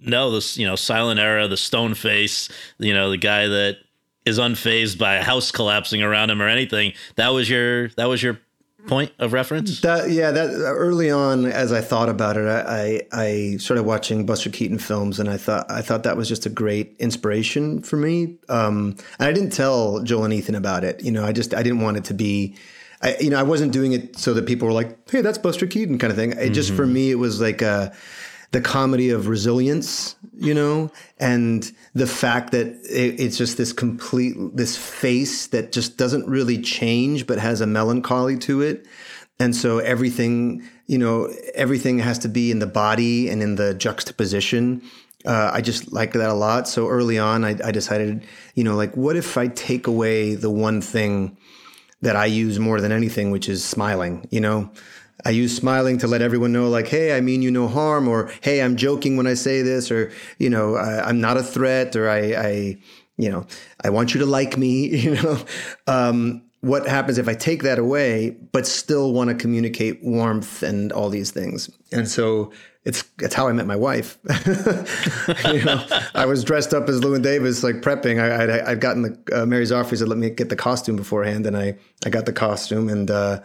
[0.01, 3.77] know this, you know, silent era, the stone face, you know, the guy that
[4.25, 6.93] is unfazed by a house collapsing around him or anything.
[7.15, 8.39] That was your that was your
[8.87, 9.81] point of reference?
[9.81, 14.49] That, yeah, that early on, as I thought about it, I, I started watching Buster
[14.49, 18.37] Keaton films, and I thought I thought that was just a great inspiration for me.
[18.49, 21.03] Um, and I didn't tell Joel and Ethan about it.
[21.03, 22.55] You know, I just I didn't want it to be.
[23.01, 25.67] I, you know, I wasn't doing it so that people were like, "Hey, that's Buster
[25.67, 26.31] Keaton," kind of thing.
[26.31, 26.53] It mm-hmm.
[26.53, 26.93] just for mm-hmm.
[26.93, 27.93] me, it was like a
[28.55, 30.89] the comedy of resilience, you know,
[31.19, 36.61] and the fact that it, it's just this complete this face that just doesn't really
[36.61, 38.87] change, but has a melancholy to it.
[39.39, 43.73] And so everything, you know, everything has to be in the body and in the
[43.73, 44.81] juxtaposition.
[45.25, 46.69] Uh, I just liked that a lot.
[46.69, 50.49] So early on, I, I decided, you know, like, what if I take away the
[50.49, 51.35] one thing
[52.01, 54.71] that I use more than anything, which is smiling, you know?
[55.23, 58.31] I use smiling to let everyone know, like, hey, I mean you no harm, or
[58.41, 61.95] hey, I'm joking when I say this, or you know, I, am not a threat,
[61.95, 62.77] or I, I,
[63.17, 63.45] you know,
[63.83, 64.87] I want you to like me.
[65.05, 65.45] You know,
[65.87, 70.91] um, what happens if I take that away, but still want to communicate warmth and
[70.91, 71.69] all these things?
[71.91, 72.51] And so
[72.85, 74.17] it's it's how I met my wife.
[75.53, 78.19] you know, I was dressed up as Llewyn Davis, like prepping.
[78.19, 81.57] I, would gotten the uh, Mary Zophres said let me get the costume beforehand, and
[81.57, 83.41] I I got the costume, and uh,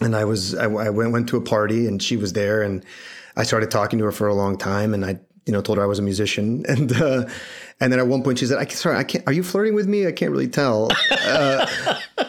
[0.00, 2.84] and I was I, I, went went to a party and she was there and
[3.36, 5.84] I started talking to her for a long time and I you know told her
[5.84, 6.64] I was a musician.
[6.68, 7.28] And uh,
[7.80, 9.88] and then at one point she said I sorry I can't are you flirting with
[9.88, 10.06] me?
[10.06, 10.90] I can't really tell.
[11.22, 11.66] Uh,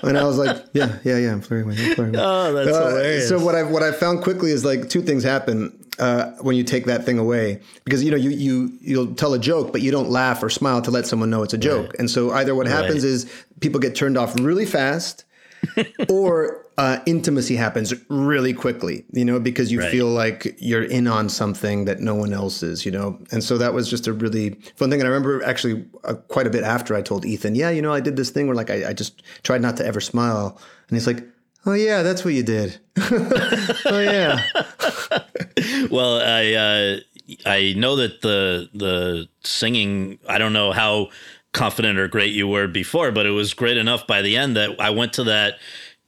[0.03, 2.69] and I was like yeah yeah yeah I'm flirting with you flirting with oh that's
[2.69, 3.27] uh, hilarious.
[3.27, 6.63] so what I what I found quickly is like two things happen uh, when you
[6.63, 7.61] take that thing away.
[7.83, 10.81] Because you know you you you'll tell a joke but you don't laugh or smile
[10.81, 11.87] to let someone know it's a joke.
[11.87, 11.99] Right.
[11.99, 15.25] and so either what happens is people get turned off really fast
[16.09, 19.91] or uh, intimacy happens really quickly, you know, because you right.
[19.91, 23.19] feel like you're in on something that no one else is, you know.
[23.31, 24.99] And so that was just a really fun thing.
[24.99, 27.93] And I remember actually uh, quite a bit after I told Ethan, yeah, you know,
[27.93, 30.59] I did this thing where like I, I just tried not to ever smile.
[30.89, 31.23] And he's like,
[31.65, 32.79] oh, yeah, that's what you did.
[32.97, 34.43] oh, yeah.
[35.91, 36.99] well, I, uh,
[37.45, 40.19] I know that the the singing.
[40.27, 41.09] I don't know how
[41.53, 44.79] confident or great you were before, but it was great enough by the end that
[44.79, 45.59] I went to that.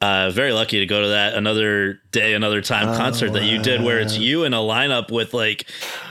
[0.02, 3.62] Uh, very lucky to go to that another day, another time oh, concert that you
[3.62, 5.66] did, where it's you in a lineup with like,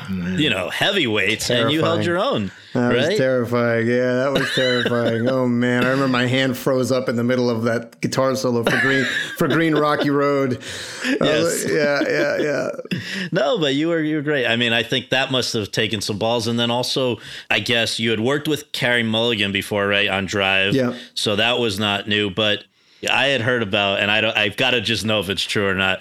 [0.09, 1.67] you know, heavyweights, terrifying.
[1.67, 2.51] and you held your own.
[2.73, 3.09] That right?
[3.09, 3.87] was terrifying.
[3.87, 5.29] Yeah, that was terrifying.
[5.29, 8.65] oh man, I remember my hand froze up in the middle of that guitar solo
[8.65, 9.05] for Green
[9.37, 10.63] for Green Rocky Road.
[11.05, 11.65] Yes.
[11.65, 13.01] Like, yeah, yeah, yeah.
[13.33, 14.47] No, but you were you were great.
[14.47, 17.19] I mean, I think that must have taken some balls, and then also,
[17.51, 20.75] I guess you had worked with Carey Mulligan before, right, on Drive.
[20.75, 20.97] Yeah.
[21.13, 22.65] So that was not new, but
[23.09, 24.37] I had heard about, and I don't.
[24.37, 26.01] I've got to just know if it's true or not.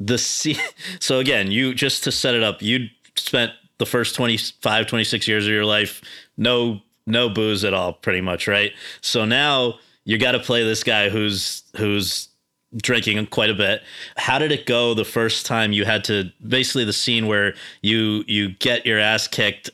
[0.00, 0.58] The scene.
[1.00, 5.46] So again, you just to set it up, you spent the first 25, 26 years
[5.46, 6.00] of your life,
[6.36, 8.72] no no booze at all, pretty much, right?
[9.00, 12.28] So now you got to play this guy who's who's
[12.82, 13.82] drinking quite a bit.
[14.16, 18.24] How did it go the first time you had to basically the scene where you
[18.26, 19.70] you get your ass kicked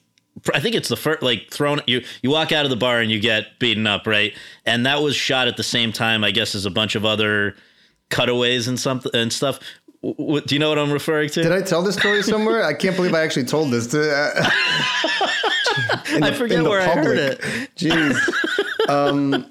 [0.55, 3.11] I think it's the first like thrown you you walk out of the bar and
[3.11, 4.35] you get beaten up, right?
[4.67, 7.55] And that was shot at the same time, I guess, as a bunch of other
[8.11, 9.61] cutaways and something and stuff.
[10.01, 11.43] What, do you know what I'm referring to?
[11.43, 12.65] Did I tell this story somewhere?
[12.65, 13.87] I can't believe I actually told this.
[13.89, 14.35] To, uh,
[16.11, 17.07] the, I forget where public.
[17.07, 17.41] I heard it.
[17.77, 18.89] Jeez.
[18.89, 19.47] Um,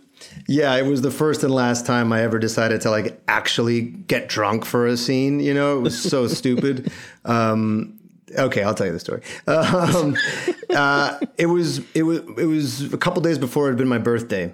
[0.47, 4.27] yeah, it was the first and last time I ever decided to like actually get
[4.27, 5.39] drunk for a scene.
[5.39, 6.91] You know, it was so stupid.
[7.23, 7.97] Um,
[8.38, 9.22] okay, I'll tell you the story.
[9.48, 10.15] Um,
[10.70, 13.98] uh, it was it was it was a couple days before it had been my
[13.98, 14.54] birthday,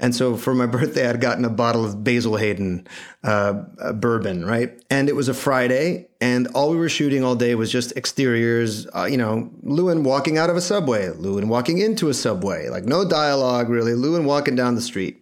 [0.00, 2.86] And so for my birthday, I'd gotten a bottle of Basil Hayden
[3.22, 3.52] uh,
[3.94, 4.82] bourbon, right?
[4.90, 8.86] And it was a Friday, and all we were shooting all day was just exteriors.
[8.94, 12.84] Uh, you know, Llewyn walking out of a subway, Llewyn walking into a subway, like
[12.84, 13.92] no dialogue really.
[13.92, 15.18] Llewyn walking down the street.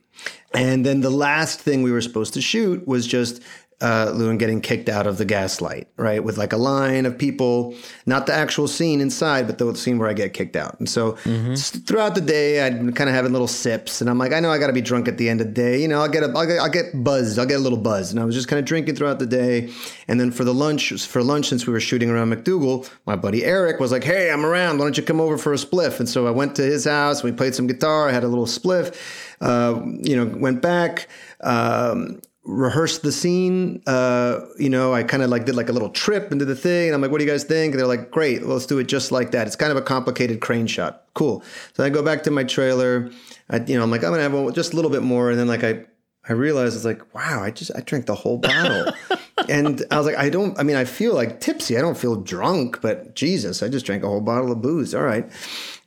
[0.52, 3.40] And then the last thing we were supposed to shoot was just
[3.80, 6.22] uh, Llewyn getting kicked out of the gaslight, right?
[6.22, 10.08] With like a line of people, not the actual scene inside, but the scene where
[10.08, 10.78] I get kicked out.
[10.78, 11.54] And so mm-hmm.
[11.54, 14.50] throughout the day, I'd been kind of having little sips, and I'm like, I know
[14.50, 15.80] I got to be drunk at the end of the day.
[15.80, 18.10] You know, I'll get a, I'll get, I'll get buzzed, I'll get a little buzz,
[18.10, 19.70] and I was just kind of drinking throughout the day.
[20.08, 23.44] And then for the lunch, for lunch, since we were shooting around MacDougal, my buddy
[23.44, 24.78] Eric was like, Hey, I'm around.
[24.78, 26.00] Why don't you come over for a spliff?
[26.00, 27.22] And so I went to his house.
[27.22, 28.08] We played some guitar.
[28.08, 28.94] I had a little spliff.
[29.40, 31.08] Uh, you know, went back.
[31.40, 33.82] Um, rehearsed the scene.
[33.86, 36.88] Uh, you know, I kind of like did like a little trip into the thing.
[36.88, 37.72] And I'm like, what do you guys think?
[37.72, 39.46] And they're like, great, let's do it just like that.
[39.46, 41.04] It's kind of a complicated crane shot.
[41.14, 41.42] Cool.
[41.74, 43.10] So I go back to my trailer.
[43.50, 45.30] I, you know, I'm like, I'm gonna have one, just a little bit more.
[45.30, 45.84] And then like I,
[46.28, 48.92] I realized it's like, wow, I just I drank the whole bottle.
[49.48, 50.58] and I was like, I don't.
[50.58, 51.76] I mean, I feel like tipsy.
[51.76, 54.94] I don't feel drunk, but Jesus, I just drank a whole bottle of booze.
[54.94, 55.30] All right.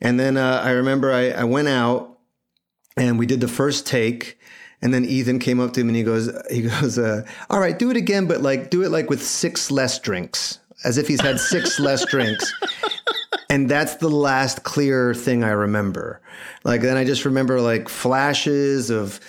[0.01, 2.17] And then uh, I remember I, I went out
[2.97, 4.37] and we did the first take
[4.83, 7.79] and then Ethan came up to him and he goes, he goes, uh, all right,
[7.79, 11.21] do it again, but like do it like with six less drinks, as if he's
[11.21, 12.53] had six less drinks.
[13.49, 16.21] And that's the last clear thing I remember.
[16.65, 19.21] Like then I just remember like flashes of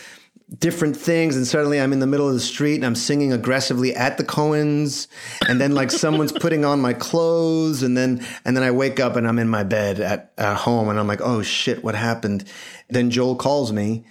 [0.59, 3.95] different things and suddenly I'm in the middle of the street and I'm singing aggressively
[3.95, 5.07] at the Coens
[5.49, 9.14] and then like someone's putting on my clothes and then and then I wake up
[9.14, 12.45] and I'm in my bed at, at home and I'm like oh shit what happened
[12.88, 14.05] then Joel calls me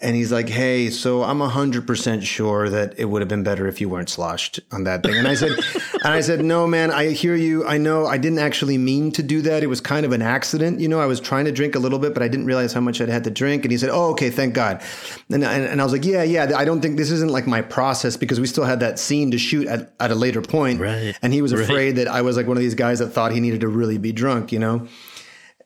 [0.00, 3.66] and he's like, "Hey, so I'm hundred percent sure that it would have been better
[3.66, 5.50] if you weren't sloshed on that thing." And I said,
[6.04, 7.66] "And I said, no, man, I hear you.
[7.66, 9.64] I know I didn't actually mean to do that.
[9.64, 10.78] It was kind of an accident.
[10.78, 12.80] You know, I was trying to drink a little bit, but I didn't realize how
[12.80, 14.82] much I'd had to drink." And he said, "Oh, okay, thank God."
[15.30, 16.52] And and, and I was like, "Yeah, yeah.
[16.56, 19.38] I don't think this isn't like my process because we still had that scene to
[19.38, 21.18] shoot at, at a later point." Right.
[21.22, 21.64] And he was right.
[21.64, 23.98] afraid that I was like one of these guys that thought he needed to really
[23.98, 24.86] be drunk, you know,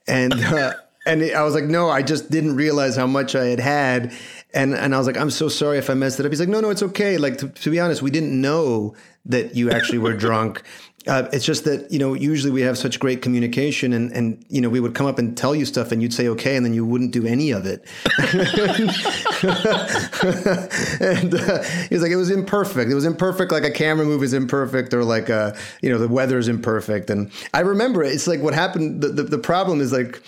[0.07, 0.33] and.
[0.33, 0.73] Uh,
[1.05, 4.13] and I was like, no, I just didn't realize how much I had had.
[4.55, 6.33] And and I was like, I'm so sorry if I messed it up.
[6.33, 7.17] He's like, no, no, it's okay.
[7.17, 8.95] Like to, to be honest, we didn't know
[9.27, 10.63] that you actually were drunk.
[11.09, 14.61] Uh, it's just that you know usually we have such great communication, and and you
[14.61, 16.75] know we would come up and tell you stuff, and you'd say okay, and then
[16.75, 17.85] you wouldn't do any of it.
[21.01, 22.89] and uh, he was like, it was imperfect.
[22.89, 26.07] It was imperfect, like a camera move is imperfect, or like a you know the
[26.07, 27.11] weather is imperfect.
[27.11, 28.13] And I remember it.
[28.13, 29.01] It's like what happened.
[29.01, 30.23] The the, the problem is like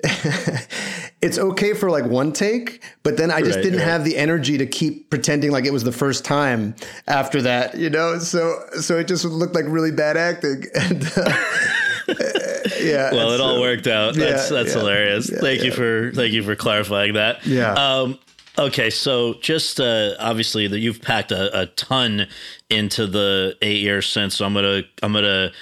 [1.20, 3.88] it's okay for like one take, but then I just right, didn't right.
[3.88, 6.76] have the energy to keep pretending like it was the first time
[7.08, 8.18] after that, you know?
[8.18, 10.64] So, so it just looked like really bad acting.
[10.74, 11.34] And, uh,
[12.80, 13.12] yeah.
[13.12, 14.14] Well, it so, all worked out.
[14.14, 15.30] That's, yeah, that's yeah, hilarious.
[15.30, 17.44] Yeah, thank you for, thank you for clarifying that.
[17.44, 17.72] Yeah.
[17.72, 18.18] Um,
[18.58, 22.26] Okay, so just uh, obviously that you've packed a, a, ton
[22.68, 24.34] into the eight years since.
[24.36, 25.52] So I'm gonna I'm gonna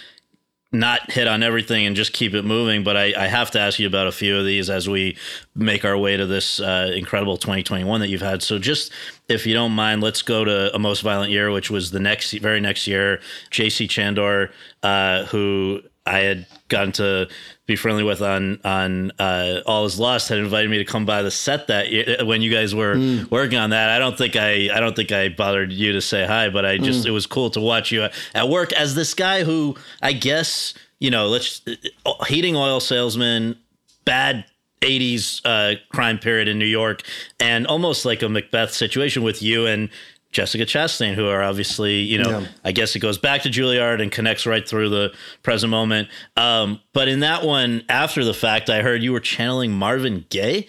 [0.79, 3.79] not hit on everything and just keep it moving, but I, I, have to ask
[3.79, 5.17] you about a few of these as we
[5.55, 8.43] make our way to this uh, incredible 2021 that you've had.
[8.43, 8.93] So, just
[9.29, 12.33] if you don't mind, let's go to a most violent year, which was the next
[12.33, 13.21] very next year.
[13.51, 13.89] J.C.
[13.89, 14.51] Chandor,
[14.83, 17.29] uh, who I had gotten to
[17.67, 21.23] be friendly with on on uh, All Is Lost had invited me to come by
[21.23, 23.31] the set that year, when you guys were mm.
[23.31, 23.91] working on that.
[23.91, 26.79] I don't think I I don't think I bothered you to say hi, but I
[26.79, 27.09] just mm.
[27.09, 31.11] it was cool to watch you at work as this guy who I guess you
[31.11, 31.63] know let's
[32.27, 33.57] heating oil salesman,
[34.05, 34.45] bad
[34.83, 37.03] 80s uh, crime period in New York,
[37.41, 39.89] and almost like a Macbeth situation with you and
[40.33, 42.47] Jessica Chastain, who are obviously, you know, yeah.
[42.65, 46.09] I guess it goes back to Juilliard and connects right through the present moment.
[46.37, 50.67] Um, but in that one, after the fact, I heard you were channeling Marvin Gaye.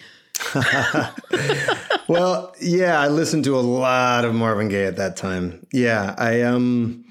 [2.08, 5.66] well, yeah, I listened to a lot of Marvin Gaye at that time.
[5.72, 7.04] Yeah, I um,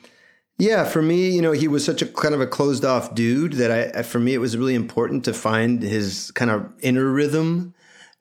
[0.58, 3.54] yeah, for me, you know, he was such a kind of a closed off dude
[3.54, 7.76] that I, for me, it was really important to find his kind of inner rhythm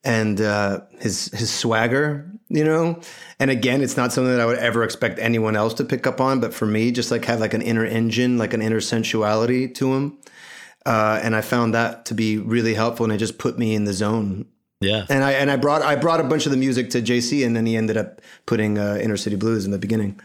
[0.05, 3.01] and uh, his his swagger, you know.
[3.39, 6.21] And again, it's not something that I would ever expect anyone else to pick up
[6.21, 9.69] on, but for me, just like have like an inner engine, like an inner sensuality
[9.69, 10.19] to him.
[10.85, 13.85] Uh, and I found that to be really helpful, and it just put me in
[13.85, 14.47] the zone.
[14.81, 15.07] Yeah.
[15.09, 17.57] And I and I brought I brought a bunch of the music to JC, and
[17.57, 20.21] then he ended up putting uh, Inner City Blues in the beginning.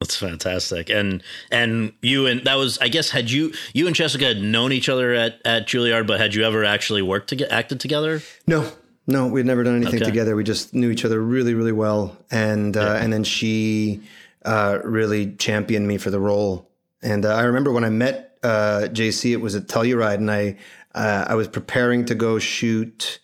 [0.00, 0.90] That's fantastic.
[0.90, 4.72] And and you and that was I guess had you you and Jessica had known
[4.72, 8.20] each other at at Juilliard, but had you ever actually worked to get acted together?
[8.46, 8.70] No,
[9.06, 10.04] no, we had never done anything okay.
[10.04, 10.34] together.
[10.34, 12.94] We just knew each other really, really well, and uh, yeah.
[12.96, 14.02] and then she
[14.44, 16.70] uh, really championed me for the role.
[17.02, 20.56] And uh, I remember when I met uh, JC, it was at Telluride, and I
[20.94, 23.20] uh, I was preparing to go shoot.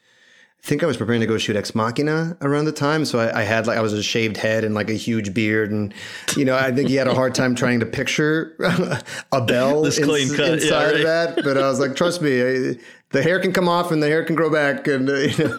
[0.62, 3.40] I think I was preparing to go shoot Ex Machina around the time, so I,
[3.40, 5.94] I, had like I was a shaved head and like a huge beard, and
[6.36, 8.54] you know I think he had a hard time trying to picture
[9.34, 10.50] Abel this clean cut.
[10.50, 10.94] inside yeah, right.
[10.96, 11.44] of that.
[11.44, 12.76] But I was like, trust me, I,
[13.10, 15.58] the hair can come off and the hair can grow back, and uh, you know,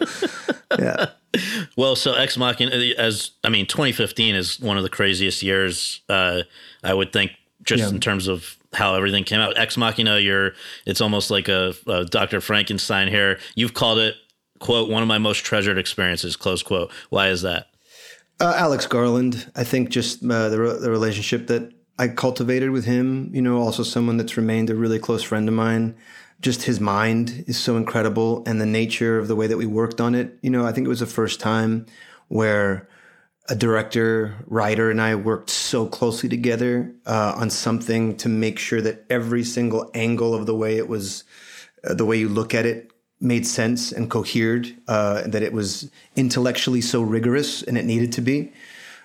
[0.78, 1.06] yeah.
[1.76, 6.00] Well, so Ex Machina, as I mean, 2015 is one of the craziest years.
[6.08, 6.42] Uh,
[6.84, 7.32] I would think,
[7.64, 7.90] just yeah.
[7.90, 9.58] in terms of how everything came out.
[9.58, 10.52] Ex Machina, you're
[10.86, 12.40] it's almost like a, a Dr.
[12.40, 13.40] Frankenstein here.
[13.56, 14.14] You've called it
[14.62, 16.90] quote one of my most treasured experiences close quote.
[17.10, 17.66] Why is that?
[18.40, 23.30] Uh, Alex Garland, I think just uh, the the relationship that I cultivated with him.
[23.34, 25.94] You know, also someone that's remained a really close friend of mine.
[26.40, 30.00] Just his mind is so incredible, and the nature of the way that we worked
[30.00, 30.38] on it.
[30.42, 31.86] You know, I think it was the first time
[32.28, 32.88] where
[33.48, 38.80] a director, writer, and I worked so closely together uh, on something to make sure
[38.80, 41.24] that every single angle of the way it was,
[41.84, 42.91] uh, the way you look at it,
[43.22, 44.74] made sense and cohered.
[44.88, 48.52] Uh, that it was intellectually so rigorous, and it needed to be.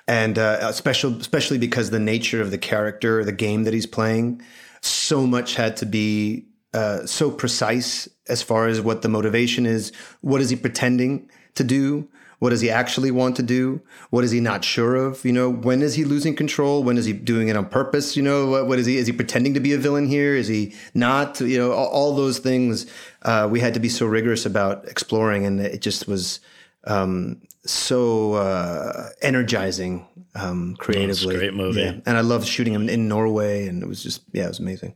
[0.07, 4.41] And uh, especially, especially because the nature of the character, the game that he's playing,
[4.82, 9.91] so much had to be uh, so precise as far as what the motivation is.
[10.22, 12.07] What is he pretending to do?
[12.39, 13.81] What does he actually want to do?
[14.11, 15.25] What is he not sure of?
[15.25, 16.83] You know, when is he losing control?
[16.83, 18.15] When is he doing it on purpose?
[18.15, 18.97] You know, what, what is he?
[18.97, 20.35] Is he pretending to be a villain here?
[20.35, 21.41] Is he not?
[21.41, 22.85] You know, all, all those things
[23.23, 26.39] uh, we had to be so rigorous about exploring, and it just was
[26.83, 31.35] um, so uh, energizing um, creatively.
[31.35, 31.95] great movie, yeah.
[32.05, 34.93] and I loved shooting him in Norway, and it was just yeah, it was amazing.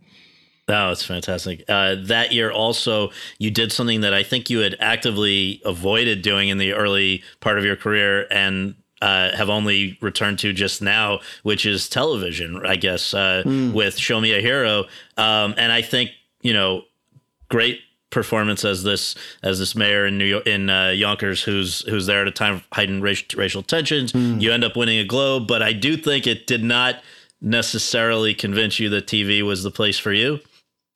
[0.72, 1.64] Oh, it's fantastic.
[1.68, 6.50] Uh, that year, also, you did something that I think you had actively avoided doing
[6.50, 11.20] in the early part of your career and uh, have only returned to just now,
[11.44, 13.74] which is television, I guess, uh, mm.
[13.74, 14.86] with Show Me a Hero.
[15.18, 16.12] Um, and I think,
[16.42, 16.84] you know,
[17.50, 22.06] great performance as this as this mayor in New York in uh, Yonkers who's who's
[22.06, 24.12] there at a time of heightened racial, racial tensions.
[24.12, 24.42] Mm.
[24.42, 27.02] You end up winning a Globe, but I do think it did not
[27.42, 30.40] necessarily convince you that TV was the place for you.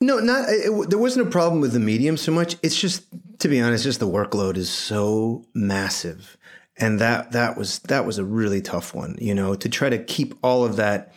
[0.06, 2.58] No, not it, there wasn't a problem with the medium so much.
[2.62, 3.06] It's just
[3.40, 6.38] to be honest, just the workload is so massive,
[6.78, 9.18] and that that was that was a really tough one.
[9.20, 11.12] You know, to try to keep all of that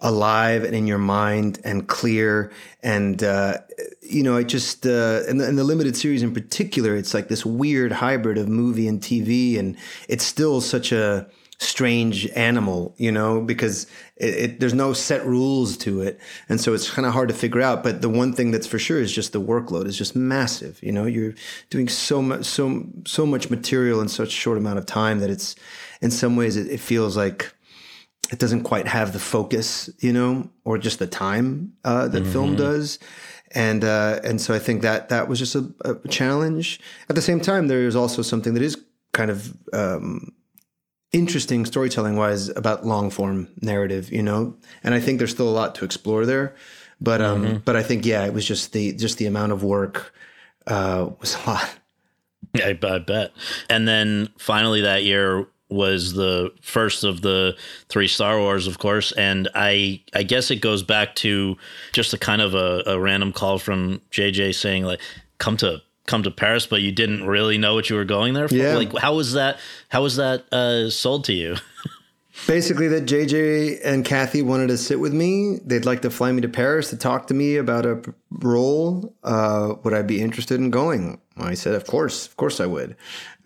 [0.00, 2.50] alive and in your mind and clear
[2.82, 3.58] and uh,
[4.00, 7.28] you know it just uh, and, the, and the limited series in particular it's like
[7.28, 9.76] this weird hybrid of movie and tv and
[10.08, 11.28] it's still such a
[11.60, 13.86] strange animal, you know, because
[14.16, 17.34] it, it, there's no set rules to it, and so it's kind of hard to
[17.34, 17.82] figure out.
[17.82, 20.82] But the one thing that's for sure is just the workload is just massive.
[20.82, 21.34] You know, you're
[21.68, 25.30] doing so much, so so much material in such a short amount of time that
[25.30, 25.54] it's,
[26.00, 27.52] in some ways, it, it feels like
[28.32, 32.32] it doesn't quite have the focus, you know, or just the time uh, that mm-hmm.
[32.32, 32.98] film does.
[33.52, 36.80] And uh, and so I think that that was just a, a, challenge.
[37.10, 38.82] At the same time, there is also something that is
[39.12, 40.32] kind of um,
[41.12, 45.50] interesting storytelling wise about long form narrative, you know, and I think there's still a
[45.50, 46.54] lot to explore there.
[47.00, 47.56] But um, mm-hmm.
[47.58, 50.12] but I think yeah, it was just the just the amount of work
[50.66, 51.70] uh, was a lot.
[52.56, 53.32] I, I bet.
[53.68, 57.56] And then finally that year was the first of the
[57.88, 61.56] three Star Wars, of course, and I I guess it goes back to
[61.92, 65.00] just a kind of a, a random call from JJ saying like,
[65.38, 65.80] "Come to
[66.10, 68.54] come to Paris, but you didn't really know what you were going there for.
[68.54, 68.74] Yeah.
[68.74, 69.58] Like, how was that?
[69.88, 71.56] How was that uh, sold to you?
[72.46, 75.58] Basically, that JJ and Kathy wanted to sit with me.
[75.64, 79.14] They'd like to fly me to Paris to talk to me about a role.
[79.22, 81.20] Uh, would I be interested in going?
[81.36, 82.96] I said, of course, of course I would.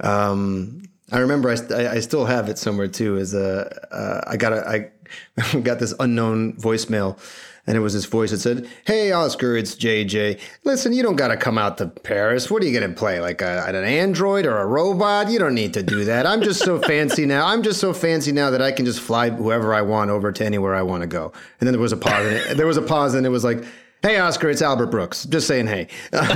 [0.00, 3.16] Um, I remember I, I still have it somewhere too.
[3.16, 7.18] Is a uh, I got a I got this unknown voicemail
[7.66, 10.40] and it was his voice that said, "Hey, Oscar, it's JJ.
[10.64, 12.50] Listen, you don't got to come out to Paris.
[12.50, 13.20] What are you going to play?
[13.20, 15.30] Like a, an android or a robot?
[15.30, 16.26] You don't need to do that.
[16.26, 17.46] I'm just so fancy now.
[17.46, 20.44] I'm just so fancy now that I can just fly whoever I want over to
[20.44, 22.26] anywhere I want to go." And then there was a pause.
[22.26, 23.64] And it, there was a pause, and it was like.
[24.04, 25.24] Hey, Oscar, it's Albert Brooks.
[25.24, 25.88] Just saying hey.
[26.12, 26.26] That's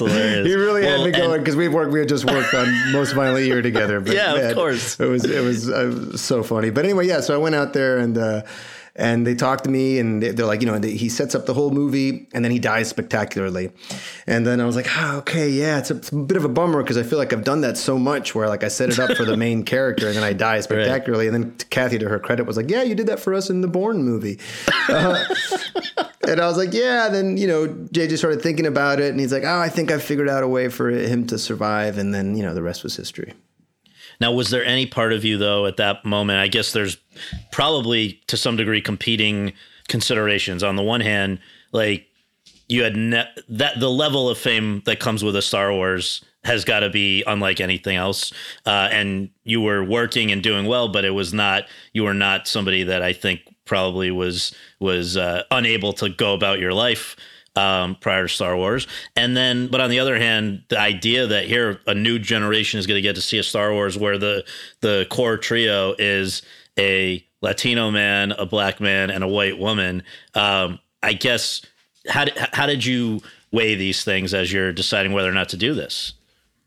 [0.00, 0.48] hilarious.
[0.48, 1.92] He really well, had me going because we've worked.
[1.92, 4.00] We had just worked on Most Violent Year together.
[4.00, 4.98] But yeah, man, of course.
[4.98, 6.70] It was it was, uh, so funny.
[6.70, 7.20] But anyway, yeah.
[7.20, 8.18] So I went out there and.
[8.18, 8.42] Uh,
[8.98, 11.70] and they talk to me and they're like, you know, he sets up the whole
[11.70, 13.70] movie and then he dies spectacularly.
[14.26, 16.48] And then I was like, oh, okay, yeah, it's a, it's a bit of a
[16.48, 18.98] bummer because I feel like I've done that so much where like I set it
[18.98, 21.28] up for the main character and then I die spectacularly.
[21.28, 21.34] Right.
[21.34, 23.60] And then Kathy, to her credit, was like, yeah, you did that for us in
[23.60, 24.38] the Bourne movie.
[24.88, 25.22] Uh,
[26.26, 27.08] and I was like, yeah.
[27.08, 29.98] Then, you know, JJ started thinking about it and he's like, oh, I think I
[29.98, 31.98] figured out a way for him to survive.
[31.98, 33.34] And then, you know, the rest was history.
[34.20, 36.38] Now, was there any part of you though at that moment?
[36.38, 36.96] I guess there's
[37.52, 39.52] probably to some degree competing
[39.88, 40.62] considerations.
[40.62, 41.40] On the one hand,
[41.72, 42.06] like
[42.68, 46.64] you had ne- that the level of fame that comes with a Star Wars has
[46.64, 48.32] got to be unlike anything else.
[48.64, 51.64] Uh, and you were working and doing well, but it was not.
[51.92, 56.58] You were not somebody that I think probably was was uh, unable to go about
[56.58, 57.16] your life
[57.58, 58.86] um, prior to Star Wars.
[59.16, 62.86] And then, but on the other hand, the idea that here a new generation is
[62.86, 64.44] going to get to see a Star Wars where the
[64.80, 66.42] the core trio is
[66.78, 70.04] a Latino man, a black man, and a white woman.
[70.34, 71.62] Um, I guess
[72.08, 75.56] how did, how did you weigh these things as you're deciding whether or not to
[75.56, 76.12] do this?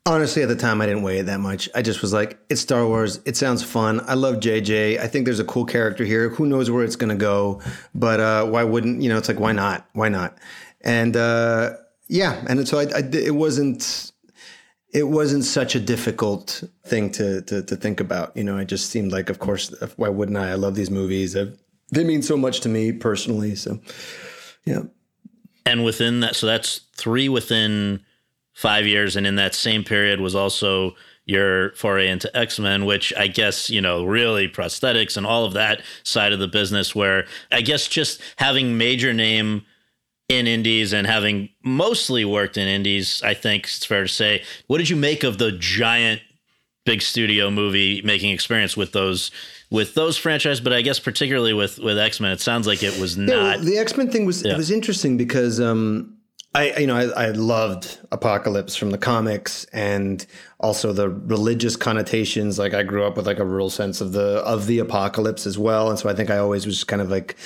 [0.08, 1.70] Honestly, at the time, I didn't weigh it that much.
[1.76, 3.20] I just was like, it's Star Wars.
[3.26, 4.02] It sounds fun.
[4.08, 5.00] I love JJ.
[5.00, 6.30] I think there's a cool character here.
[6.30, 7.62] Who knows where it's going to go?
[7.94, 9.88] But uh, why wouldn't, you know, it's like, why not?
[9.94, 10.40] Why not?
[10.84, 11.78] And uh,
[12.08, 12.44] yeah.
[12.48, 14.12] And so I, I, it wasn't,
[14.94, 18.36] it wasn't such a difficult thing to, to, to think about.
[18.36, 20.52] You know, it just seemed like, of course, why wouldn't I?
[20.52, 21.36] I love these movies.
[21.36, 21.58] I've,
[21.92, 23.56] they mean so much to me personally.
[23.56, 23.80] So,
[24.66, 24.84] yeah.
[25.66, 28.04] And within that, so that's three within
[28.54, 33.14] five years, and in that same period was also your foray into X Men, which
[33.16, 37.26] I guess, you know, really prosthetics and all of that side of the business, where
[37.52, 39.66] I guess just having major name
[40.32, 44.44] in indies and having mostly worked in indies, I think it's fair to say.
[44.68, 46.22] What did you make of the giant
[46.86, 49.30] big studio movie making experience with those
[49.70, 52.98] with those franchise, but I guess particularly with with X Men, it sounds like it
[53.00, 53.28] was not.
[53.28, 54.54] Yeah, well, the X Men thing was yeah.
[54.54, 56.18] it was interesting because um,
[56.54, 60.26] I you know I, I, loved Apocalypse from the comics and
[60.60, 62.60] also the religious connotations.
[62.60, 65.58] Like I grew up with like a real sense of the of the apocalypse as
[65.58, 67.38] well, and so I think I always was kind of like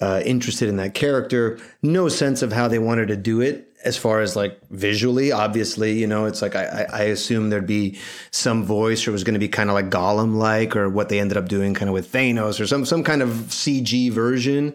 [0.00, 1.58] uh, interested in that character.
[1.82, 5.98] No sense of how they wanted to do it as far as like visually, obviously,
[5.98, 7.98] you know, it's like I, I assume there'd be
[8.30, 11.08] some voice or it was going to be kind of like Gollum like or what
[11.08, 14.74] they ended up doing kind of with Thanos or some some kind of CG version.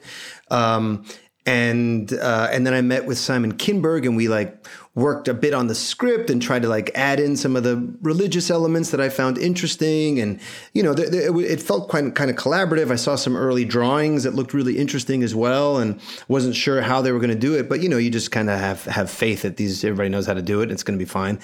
[0.50, 1.06] Um,
[1.48, 4.68] and uh, and then I met with Simon Kinberg and we like
[4.98, 7.78] worked a bit on the script and tried to like add in some of the
[8.02, 10.20] religious elements that I found interesting.
[10.20, 10.40] And,
[10.74, 12.90] you know, th- th- it felt quite kind of collaborative.
[12.90, 17.04] I saw some early drawings that looked really interesting as well and wasn't sure how
[17.04, 17.70] they were going to do it.
[17.70, 20.34] But, you know, you just kind of have, have faith that these, everybody knows how
[20.34, 20.72] to do it.
[20.72, 21.40] It's going to be fine.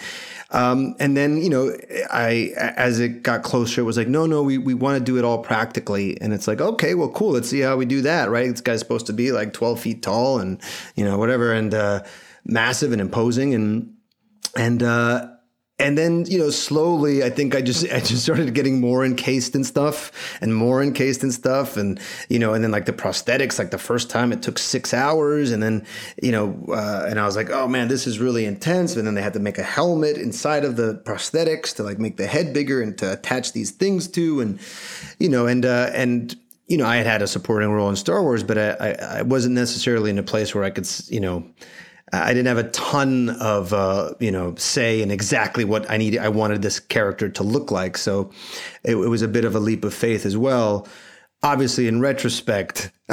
[0.50, 1.78] Um, and then, you know,
[2.12, 5.20] I, as it got closer, it was like, no, no, we, we want to do
[5.20, 6.20] it all practically.
[6.20, 7.34] And it's like, okay, well, cool.
[7.34, 8.32] Let's see how we do that.
[8.32, 8.50] Right.
[8.50, 10.60] This guy's supposed to be like 12 feet tall and,
[10.96, 11.54] you know, whatever.
[11.54, 12.04] And, uh,
[12.46, 13.54] massive and imposing.
[13.54, 13.94] And
[14.56, 15.30] and uh
[15.80, 19.56] and then you know slowly i think i just i just started getting more encased
[19.56, 21.78] in stuff and more encased in stuff.
[21.78, 24.94] And you know and then like the prosthetics like the first time it took six
[24.94, 25.52] hours.
[25.52, 25.86] And then
[26.22, 28.96] you know uh, and i was like oh man this is really intense.
[28.96, 32.18] And then they had to make a helmet inside of the prosthetics to like make
[32.18, 34.42] the head bigger and to attach these things to.
[34.42, 34.60] And
[35.20, 36.36] you know and uh and
[36.68, 39.22] you know i had had a supporting role in star wars but i i, I
[39.22, 41.46] wasn't necessarily in a place where i could you know
[42.12, 46.20] I didn't have a ton of uh, you know say in exactly what I needed.
[46.20, 48.32] I wanted this character to look like, so
[48.84, 50.88] it, it was a bit of a leap of faith as well
[51.44, 52.92] obviously in retrospect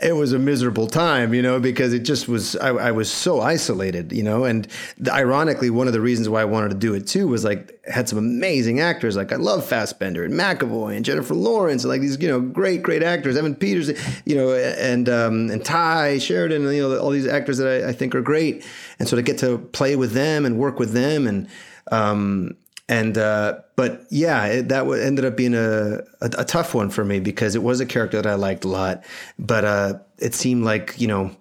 [0.00, 3.40] it was a miserable time you know because it just was I, I, was so
[3.40, 4.68] isolated you know and
[5.10, 8.08] ironically one of the reasons why i wanted to do it too was like had
[8.08, 12.20] some amazing actors like i love fassbender and mcavoy and jennifer lawrence and like these
[12.22, 13.90] you know great great actors evan peters
[14.24, 17.88] you know and um, and tye sheridan and, you know all these actors that I,
[17.88, 18.64] I think are great.
[18.98, 21.48] And so to get to play with them and work with them and
[21.92, 22.56] um,
[22.88, 26.88] and uh, but yeah, it, that w- ended up being a, a, a tough one
[26.88, 29.04] for me because it was a character that I liked a lot,
[29.38, 31.34] but uh, it seemed like you know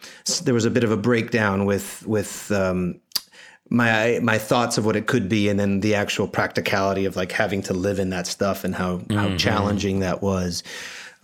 [0.44, 3.00] there was a bit of a breakdown with with um,
[3.70, 7.32] my my thoughts of what it could be, and then the actual practicality of like
[7.32, 9.16] having to live in that stuff and how mm-hmm.
[9.16, 10.64] how challenging that was.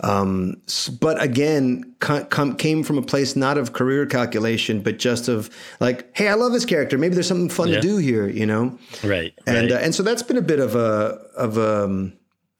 [0.01, 0.61] Um,
[0.99, 5.49] but again, com- came from a place not of career calculation, but just of
[5.79, 6.97] like, hey, I love this character.
[6.97, 7.75] Maybe there's something fun yeah.
[7.75, 8.77] to do here, you know?
[9.03, 9.33] Right.
[9.45, 9.79] And right.
[9.79, 12.13] Uh, and so that's been a bit of a of um,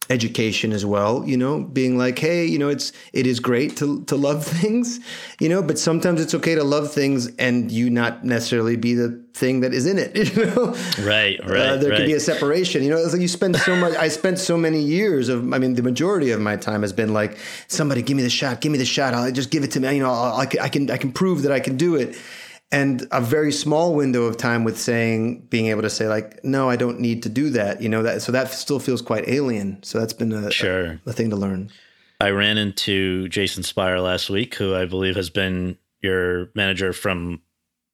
[0.09, 4.03] education as well you know being like hey you know it's it is great to
[4.05, 4.99] to love things
[5.39, 9.23] you know but sometimes it's okay to love things and you not necessarily be the
[9.33, 10.75] thing that is in it you know
[11.05, 11.97] right right uh, there right.
[11.97, 14.57] can be a separation you know it's like you spend so much i spent so
[14.57, 17.37] many years of i mean the majority of my time has been like
[17.67, 19.95] somebody give me the shot give me the shot i'll just give it to me
[19.95, 22.17] you know I'll, i can i can prove that i can do it
[22.71, 26.69] and a very small window of time with saying being able to say like no
[26.69, 29.81] i don't need to do that you know that so that still feels quite alien.
[29.83, 30.99] So that's been a sure.
[31.05, 31.71] a, a thing to learn.
[32.19, 37.41] I ran into jason spire last week who i believe has been your manager from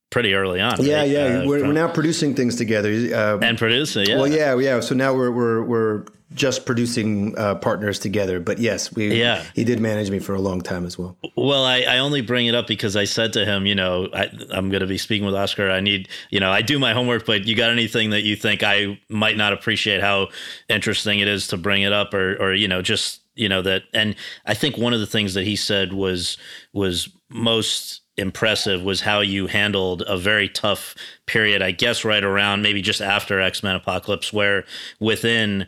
[0.10, 1.10] pretty early on yeah right?
[1.10, 1.20] yeah.
[1.20, 2.90] Uh, we're, from, we're now producing things together.
[2.90, 4.16] Uh, and producing yeah.
[4.16, 4.80] well yeah yeah.
[4.80, 8.40] So now we're we're we're just producing uh, partners together.
[8.40, 9.44] But yes, we Yeah.
[9.56, 11.18] he did manage me for a long time as well.
[11.38, 14.30] Well, I, I only bring it up because I said to him, you know, I,
[14.52, 15.70] I'm going to be speaking with Oscar.
[15.72, 18.62] I need, you know, I do my homework, but you got anything that you think
[18.62, 20.28] I might not appreciate how
[20.68, 23.84] interesting it is to bring it up, or, or you know, just you know that.
[23.94, 24.16] And
[24.46, 26.38] I think one of the things that he said was
[26.74, 30.96] was most impressive was how you handled a very tough
[31.28, 31.62] period.
[31.62, 34.66] I guess right around maybe just after X Men Apocalypse, where
[35.00, 35.68] within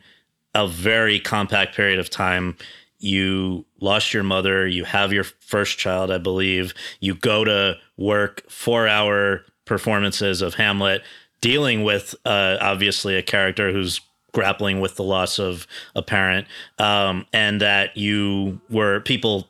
[0.64, 2.56] a very compact period of time
[3.00, 8.44] you lost your mother you have your first child i believe you go to work
[8.50, 11.02] four hour performances of hamlet
[11.42, 14.02] dealing with uh, obviously a character who's
[14.34, 16.46] grappling with the loss of a parent
[16.78, 19.48] um, and that you were people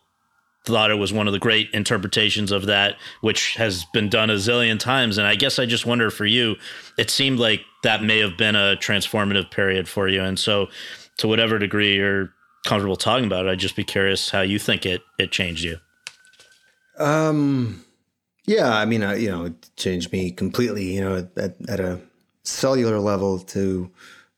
[0.65, 4.35] thought it was one of the great interpretations of that, which has been done a
[4.35, 5.17] zillion times.
[5.17, 6.55] And I guess I just wonder for you,
[6.97, 10.21] it seemed like that may have been a transformative period for you.
[10.21, 10.67] And so,
[11.19, 12.33] to whatever degree you're
[12.65, 15.77] comfortable talking about it, I'd just be curious how you think it it changed you.
[16.97, 17.85] Um,
[18.45, 20.95] yeah, I mean, uh, you know, it changed me completely.
[20.95, 21.99] You know, at, at a
[22.43, 23.89] cellular level to,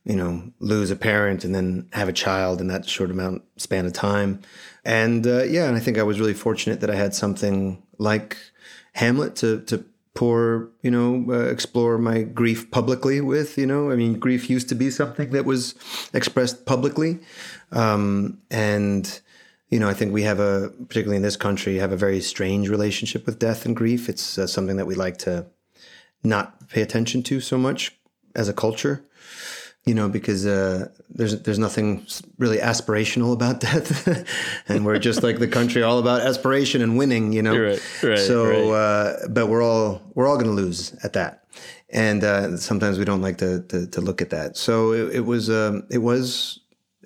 [0.04, 3.86] you know, lose a parent and then have a child in that short amount span
[3.86, 4.42] of time,
[4.84, 8.38] and uh, yeah, and I think I was really fortunate that I had something like
[8.94, 13.58] Hamlet to to pour, you know, uh, explore my grief publicly with.
[13.58, 15.76] You know, I mean, grief used to be something that was
[16.14, 17.20] expressed publicly,
[17.72, 19.22] um, and
[19.70, 22.68] you know, I think we have a, particularly in this country, have a very strange
[22.70, 24.10] relationship with death and grief.
[24.10, 25.48] It's uh, something that we like to
[26.24, 27.98] not pay attention to so much
[28.36, 29.04] as a culture,
[29.86, 32.06] you know, because uh, there's there's nothing
[32.38, 34.28] really aspirational about death,
[34.68, 37.58] and we're just like the country, all about aspiration and winning, you know.
[37.58, 38.72] Right, right, so, right.
[38.72, 41.46] Uh, but we're all we're all going to lose at that,
[41.90, 44.56] and uh, sometimes we don't like to, to to look at that.
[44.56, 46.60] So it, it was um, it was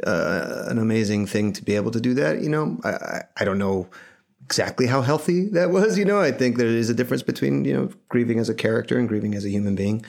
[0.06, 2.42] uh, an amazing thing to be able to do that.
[2.42, 3.88] You know, I, I, I don't know
[4.44, 5.98] exactly how healthy that was.
[5.98, 9.00] You know, I think there is a difference between you know grieving as a character
[9.00, 10.06] and grieving as a human being.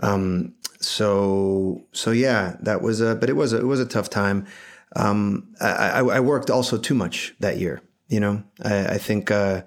[0.00, 4.10] Um, so so yeah, that was a but it was a, it was a tough
[4.10, 4.46] time.
[4.94, 7.80] Um, I, I, I worked also too much that year.
[8.08, 9.30] You know, I, I think.
[9.30, 9.62] Uh,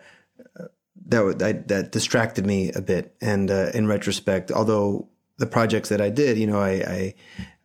[1.07, 5.07] that, would- that distracted me a bit, and uh, in retrospect, although
[5.37, 7.15] the projects that I did, you know, I I,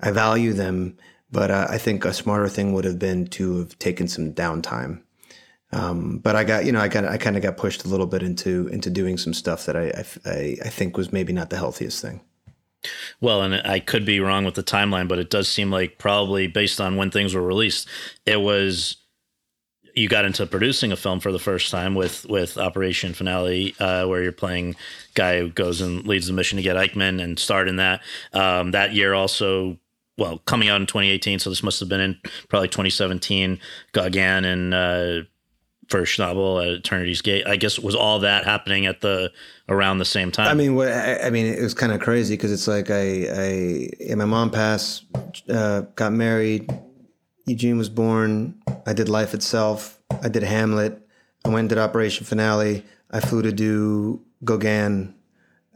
[0.01, 0.97] I value them,
[1.31, 5.03] but uh, I think a smarter thing would have been to have taken some downtime.
[5.73, 8.07] Um, but I got, you know, I got, I kind of got pushed a little
[8.07, 11.51] bit into into doing some stuff that I, I, I, I think was maybe not
[11.51, 12.23] the healthiest thing.
[13.20, 16.47] Well, and I could be wrong with the timeline, but it does seem like probably
[16.47, 17.89] based on when things were released,
[18.26, 18.97] it was
[19.95, 24.07] you got into producing a film for the first time with with Operation Finale, uh,
[24.07, 24.76] where you're playing
[25.14, 28.03] guy who goes and leads the mission to get Eichmann and starred in that.
[28.32, 29.78] Um, that year also,
[30.18, 32.18] well, coming out in 2018, so this must have been in
[32.49, 33.61] probably 2017.
[33.93, 35.20] Gauguin and uh,
[35.89, 37.47] first novel at Eternity's Gate.
[37.47, 39.32] I guess was all that happening at the
[39.68, 40.49] around the same time.
[40.49, 43.26] I mean, what I, I mean, it was kind of crazy because it's like I,
[43.30, 45.05] I, yeah, my mom passed,
[45.49, 46.70] uh, got married.
[47.47, 48.55] Eugene was born.
[48.87, 50.01] I did Life Itself.
[50.22, 51.01] I did Hamlet.
[51.45, 52.85] I went and did Operation Finale.
[53.11, 55.14] I flew to do Gauguin.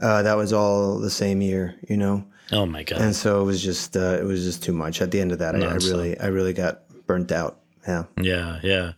[0.00, 2.24] Uh, that was all the same year, you know.
[2.52, 3.00] oh my god.
[3.00, 5.02] And so it was just, uh, it was just too much.
[5.02, 7.60] At the end of that, I, I really, I really got burnt out.
[7.86, 8.04] Yeah.
[8.20, 8.92] Yeah, yeah.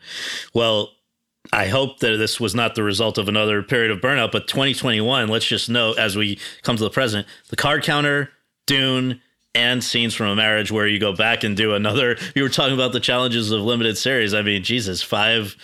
[0.54, 0.90] Well,
[1.53, 5.28] I hope that this was not the result of another period of burnout, but 2021,
[5.28, 8.30] let's just note as we come to the present, the card counter,
[8.66, 9.20] Dune,
[9.55, 12.16] and scenes from a marriage where you go back and do another.
[12.36, 14.32] You were talking about the challenges of limited series.
[14.32, 15.57] I mean, Jesus, five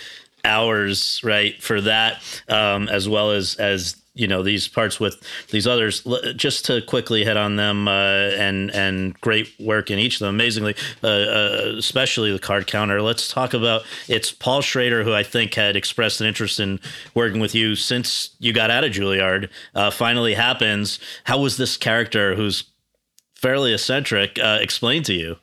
[0.44, 5.66] hours, right, for that, um, as well as as you know these parts with these
[5.66, 6.02] others.
[6.34, 10.34] Just to quickly hit on them, uh, and and great work in each of them,
[10.34, 13.00] amazingly, uh, uh, especially the card counter.
[13.02, 16.80] Let's talk about it's Paul Schrader, who I think had expressed an interest in
[17.14, 19.50] working with you since you got out of Juilliard.
[19.74, 20.98] Uh, finally happens.
[21.24, 22.64] How was this character, who's
[23.34, 25.36] fairly eccentric, uh, explained to you?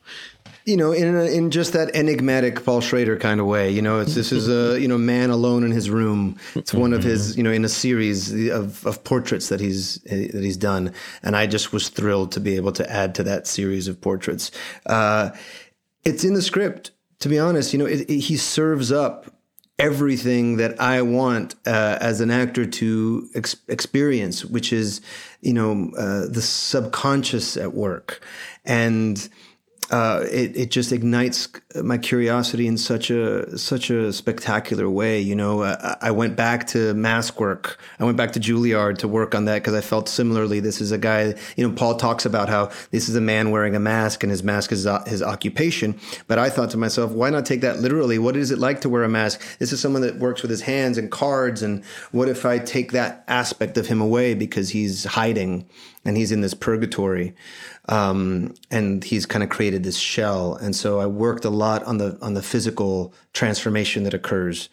[0.64, 3.70] You know, in a, in just that enigmatic Paul Schrader kind of way.
[3.70, 6.38] You know, it's this is a you know man alone in his room.
[6.54, 10.42] It's one of his you know in a series of, of portraits that he's that
[10.42, 13.88] he's done, and I just was thrilled to be able to add to that series
[13.88, 14.50] of portraits.
[14.86, 15.30] Uh,
[16.04, 16.92] it's in the script.
[17.20, 19.34] To be honest, you know, it, it, he serves up
[19.78, 25.00] everything that I want uh, as an actor to ex- experience, which is,
[25.40, 28.22] you know, uh, the subconscious at work,
[28.64, 29.28] and
[29.90, 31.48] uh, it it just ignites
[31.82, 35.20] my curiosity in such a such a spectacular way.
[35.20, 37.78] You know, I, I went back to mask work.
[37.98, 40.60] I went back to Juilliard to work on that because I felt similarly.
[40.60, 41.34] This is a guy.
[41.56, 44.42] You know, Paul talks about how this is a man wearing a mask, and his
[44.42, 45.98] mask is uh, his occupation.
[46.28, 48.18] But I thought to myself, why not take that literally?
[48.18, 49.40] What is it like to wear a mask?
[49.58, 51.62] This is someone that works with his hands and cards.
[51.62, 55.68] And what if I take that aspect of him away because he's hiding
[56.04, 57.34] and he's in this purgatory?
[57.88, 60.54] um, and he's kind of created this shell.
[60.56, 64.68] And so I worked a lot on the on the physical transformation that occurs,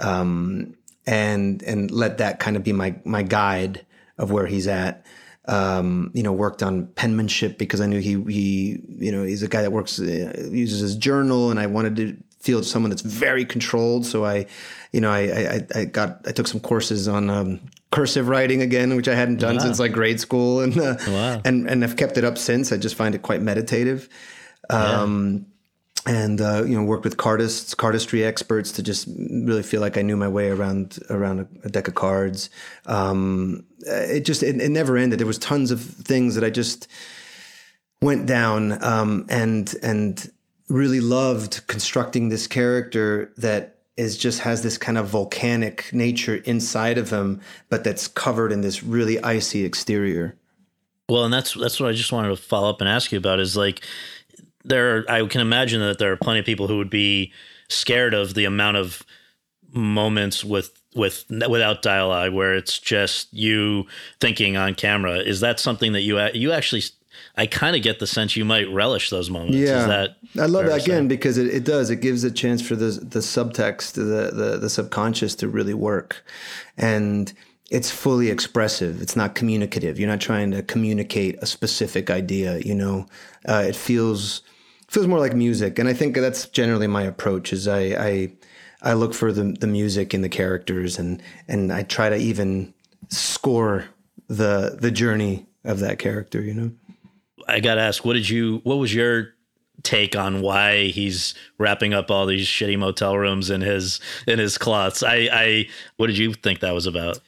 [0.00, 0.74] um,
[1.06, 3.84] and and let that kind of be my my guide
[4.18, 5.04] of where he's at.
[5.48, 9.48] Um, you know, worked on penmanship because I knew he he you know he's a
[9.48, 13.44] guy that works uh, uses his journal, and I wanted to feel someone that's very
[13.44, 14.06] controlled.
[14.06, 14.46] So I,
[14.92, 18.96] you know, I I, I got I took some courses on um, cursive writing again,
[18.96, 19.62] which I hadn't done wow.
[19.62, 21.40] since like grade school, and uh, wow.
[21.44, 22.72] and and I've kept it up since.
[22.72, 24.08] I just find it quite meditative.
[24.68, 25.46] Um,
[26.06, 30.02] And uh, you know, worked with cardists, cardistry experts to just really feel like I
[30.02, 32.48] knew my way around around a, a deck of cards.
[32.86, 35.18] Um, it just it, it, never ended.
[35.18, 36.86] There was tons of things that I just
[38.00, 40.30] went down um, and and
[40.68, 46.98] really loved constructing this character that is just has this kind of volcanic nature inside
[46.98, 50.36] of him, but that's covered in this really icy exterior.
[51.08, 53.40] Well, and that's that's what I just wanted to follow up and ask you about
[53.40, 53.82] is like
[54.66, 57.32] there are, I can imagine that there are plenty of people who would be
[57.68, 59.02] scared of the amount of
[59.72, 63.86] moments with with without dialogue where it's just you
[64.20, 65.18] thinking on camera.
[65.18, 66.82] Is that something that you you actually
[67.36, 69.56] I kind of get the sense you might relish those moments.
[69.56, 70.08] Yeah,
[70.38, 71.90] I love that again because it, it does.
[71.90, 76.24] It gives a chance for the the subtext, the, the the subconscious to really work,
[76.76, 77.32] and
[77.70, 79.02] it's fully expressive.
[79.02, 79.98] It's not communicative.
[79.98, 82.58] You're not trying to communicate a specific idea.
[82.58, 83.06] You know,
[83.46, 84.42] uh, it feels
[84.88, 87.52] feels more like music, and I think that's generally my approach.
[87.52, 88.32] Is I I,
[88.82, 92.74] I look for the the music in the characters, and and I try to even
[93.08, 93.84] score
[94.28, 96.40] the the journey of that character.
[96.40, 96.70] You know.
[97.48, 99.28] I got to ask, what did you, what was your
[99.84, 104.58] take on why he's wrapping up all these shitty motel rooms in his, in his
[104.58, 105.04] cloths?
[105.04, 107.20] I, I, what did you think that was about?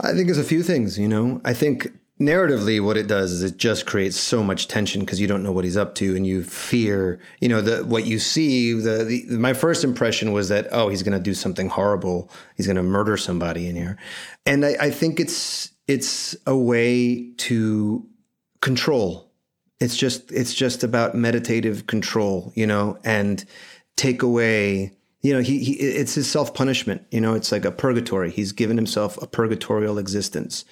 [0.00, 1.90] I think there's a few things, you know, I think
[2.20, 5.52] narratively what it does is it just creates so much tension because you don't know
[5.52, 9.36] what he's up to and you fear you know the what you see the, the
[9.36, 12.30] my first impression was that oh he's going to do something horrible.
[12.56, 13.98] He's going to murder somebody in here.
[14.46, 18.06] And I, I think it's it's a way to
[18.62, 19.30] control.
[19.78, 23.44] It's just it's just about meditative control you know and
[23.96, 28.30] take away you know he, he it's his self-punishment you know it's like a purgatory.
[28.30, 30.64] He's given himself a purgatorial existence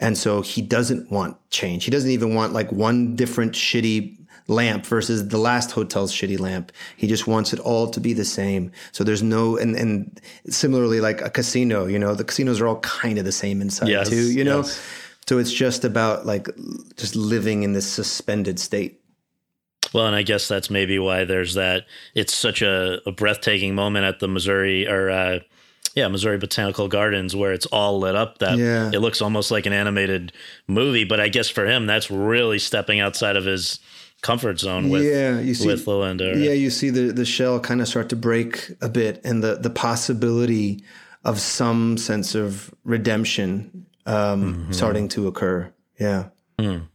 [0.00, 4.84] and so he doesn't want change he doesn't even want like one different shitty lamp
[4.84, 8.70] versus the last hotel's shitty lamp he just wants it all to be the same
[8.92, 12.80] so there's no and and similarly like a casino you know the casinos are all
[12.80, 16.48] kind of the same inside yes, too you know yes so it's just about like
[16.96, 19.00] just living in this suspended state.
[19.92, 21.84] Well, and I guess that's maybe why there's that.
[22.14, 25.38] It's such a, a breathtaking moment at the Missouri or uh,
[25.94, 28.38] yeah, Missouri Botanical Gardens where it's all lit up.
[28.38, 28.90] That yeah.
[28.92, 30.32] it looks almost like an animated
[30.66, 31.04] movie.
[31.04, 33.78] But I guess for him, that's really stepping outside of his
[34.22, 36.36] comfort zone with yeah, you see, with La Linda.
[36.36, 39.56] Yeah, you see the the shell kind of start to break a bit, and the
[39.56, 40.82] the possibility
[41.24, 44.72] of some sense of redemption um, mm-hmm.
[44.72, 45.72] starting to occur.
[45.98, 46.26] Yeah.
[46.58, 46.88] Mm.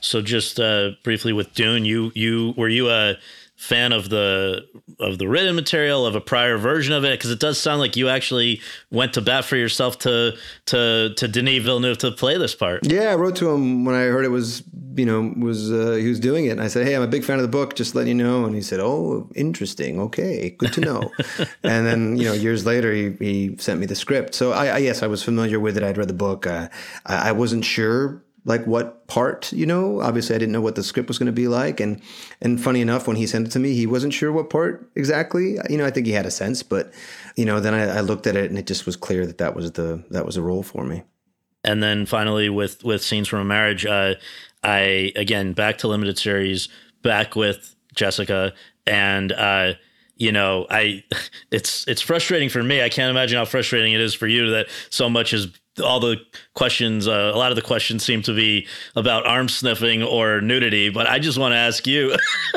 [0.00, 3.16] So just uh, briefly with Dune, you you were you a
[3.58, 4.64] fan of the
[5.00, 7.96] of the written material of a prior version of it because it does sound like
[7.96, 8.60] you actually
[8.92, 12.86] went to bat for yourself to to to Denis Villeneuve to play this part.
[12.86, 14.62] Yeah, I wrote to him when I heard it was
[14.94, 17.24] you know was uh, he was doing it, and I said, "Hey, I'm a big
[17.24, 17.74] fan of the book.
[17.74, 20.00] Just letting you know." And he said, "Oh, interesting.
[20.00, 21.12] Okay, good to know."
[21.64, 24.34] and then you know years later, he, he sent me the script.
[24.34, 25.82] So I, I yes, I was familiar with it.
[25.82, 26.46] I'd read the book.
[26.46, 26.68] Uh,
[27.06, 30.00] I, I wasn't sure like what part, you know.
[30.00, 32.00] Obviously, I didn't know what the script was going to be like, and
[32.40, 35.58] and funny enough, when he sent it to me, he wasn't sure what part exactly.
[35.68, 36.90] You know, I think he had a sense, but
[37.36, 39.54] you know, then I, I looked at it and it just was clear that that
[39.54, 41.02] was the that was a role for me.
[41.62, 44.14] And then finally, with with scenes from a marriage, uh,
[44.64, 46.70] I again back to limited series,
[47.02, 48.54] back with Jessica,
[48.86, 49.74] and uh,
[50.16, 51.04] you know, I
[51.50, 52.82] it's it's frustrating for me.
[52.82, 55.48] I can't imagine how frustrating it is for you that so much is
[55.80, 56.16] all the
[56.54, 58.66] questions, uh, a lot of the questions seem to be
[58.96, 60.90] about arm sniffing or nudity.
[60.90, 62.14] But I just want to ask you,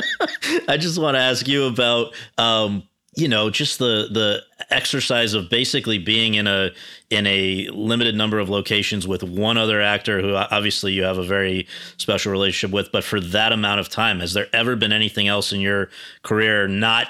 [0.68, 2.84] I just want to ask you about, um,
[3.16, 6.72] you know, just the the exercise of basically being in a
[7.10, 11.26] in a limited number of locations with one other actor who obviously you have a
[11.26, 11.68] very
[11.98, 15.52] special relationship with, but for that amount of time, has there ever been anything else
[15.52, 15.90] in your
[16.24, 17.08] career not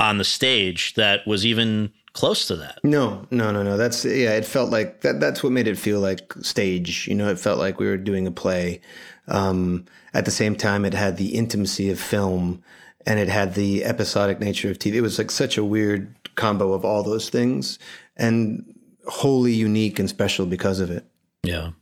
[0.00, 2.80] on the stage that was even close to that.
[2.82, 3.76] No, no, no, no.
[3.76, 4.32] That's yeah.
[4.32, 5.20] It felt like that.
[5.20, 7.06] That's what made it feel like stage.
[7.06, 8.80] You know, it felt like we were doing a play.
[9.28, 12.62] Um, at the same time, it had the intimacy of film,
[13.06, 14.94] and it had the episodic nature of TV.
[14.94, 17.78] It was like such a weird combo of all those things,
[18.16, 18.64] and
[19.06, 21.04] wholly unique and special because of it.
[21.42, 21.72] Yeah.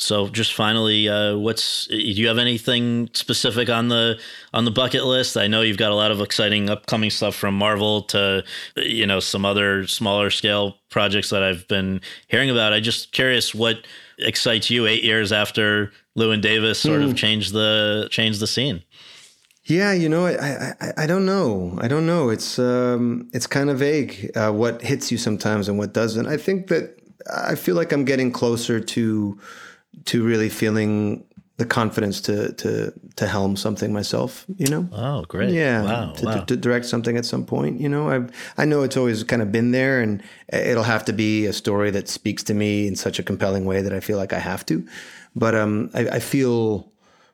[0.00, 4.18] So just finally, uh, what's do you have anything specific on the
[4.54, 5.36] on the bucket list?
[5.36, 8.44] I know you've got a lot of exciting upcoming stuff from Marvel to
[8.76, 12.72] you know some other smaller scale projects that I've been hearing about.
[12.72, 13.88] I just curious what
[14.20, 17.04] excites you eight years after Llewyn Davis sort mm.
[17.04, 17.16] of hmm.
[17.16, 18.84] changed the changed the scene.
[19.64, 21.76] Yeah, you know, I, I, I don't know.
[21.80, 22.30] I don't know.
[22.30, 26.28] It's um, it's kind of vague uh, what hits you sometimes and what doesn't.
[26.28, 26.96] I think that
[27.34, 29.38] I feel like I'm getting closer to
[30.06, 31.24] to really feeling
[31.58, 34.46] the confidence to to to helm something myself.
[34.56, 34.88] You know.
[34.92, 35.50] Oh, great!
[35.50, 36.32] Yeah, wow, to, wow.
[36.40, 37.80] To, to, direct something at some point.
[37.80, 40.22] You know, I I know it's always kind of been there, and
[40.52, 43.82] it'll have to be a story that speaks to me in such a compelling way
[43.82, 44.86] that I feel like I have to.
[45.34, 46.90] But um, I, I feel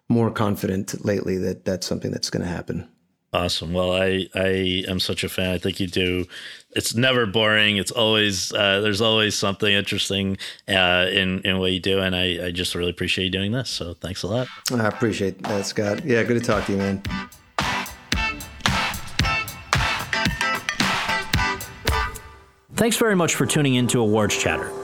[0.08, 2.88] more confident lately that that's something that's going to happen.
[3.34, 3.72] Awesome.
[3.72, 5.52] Well, I I am such a fan.
[5.52, 6.24] I think you do.
[6.74, 7.76] It's never boring.
[7.76, 12.46] It's always uh, there's always something interesting uh, in in what you do, and I
[12.46, 13.70] I just really appreciate you doing this.
[13.70, 14.48] So thanks a lot.
[14.72, 16.04] I appreciate that, Scott.
[16.04, 17.02] Yeah, good to talk to you, man.
[22.74, 24.83] Thanks very much for tuning in to Awards Chatter.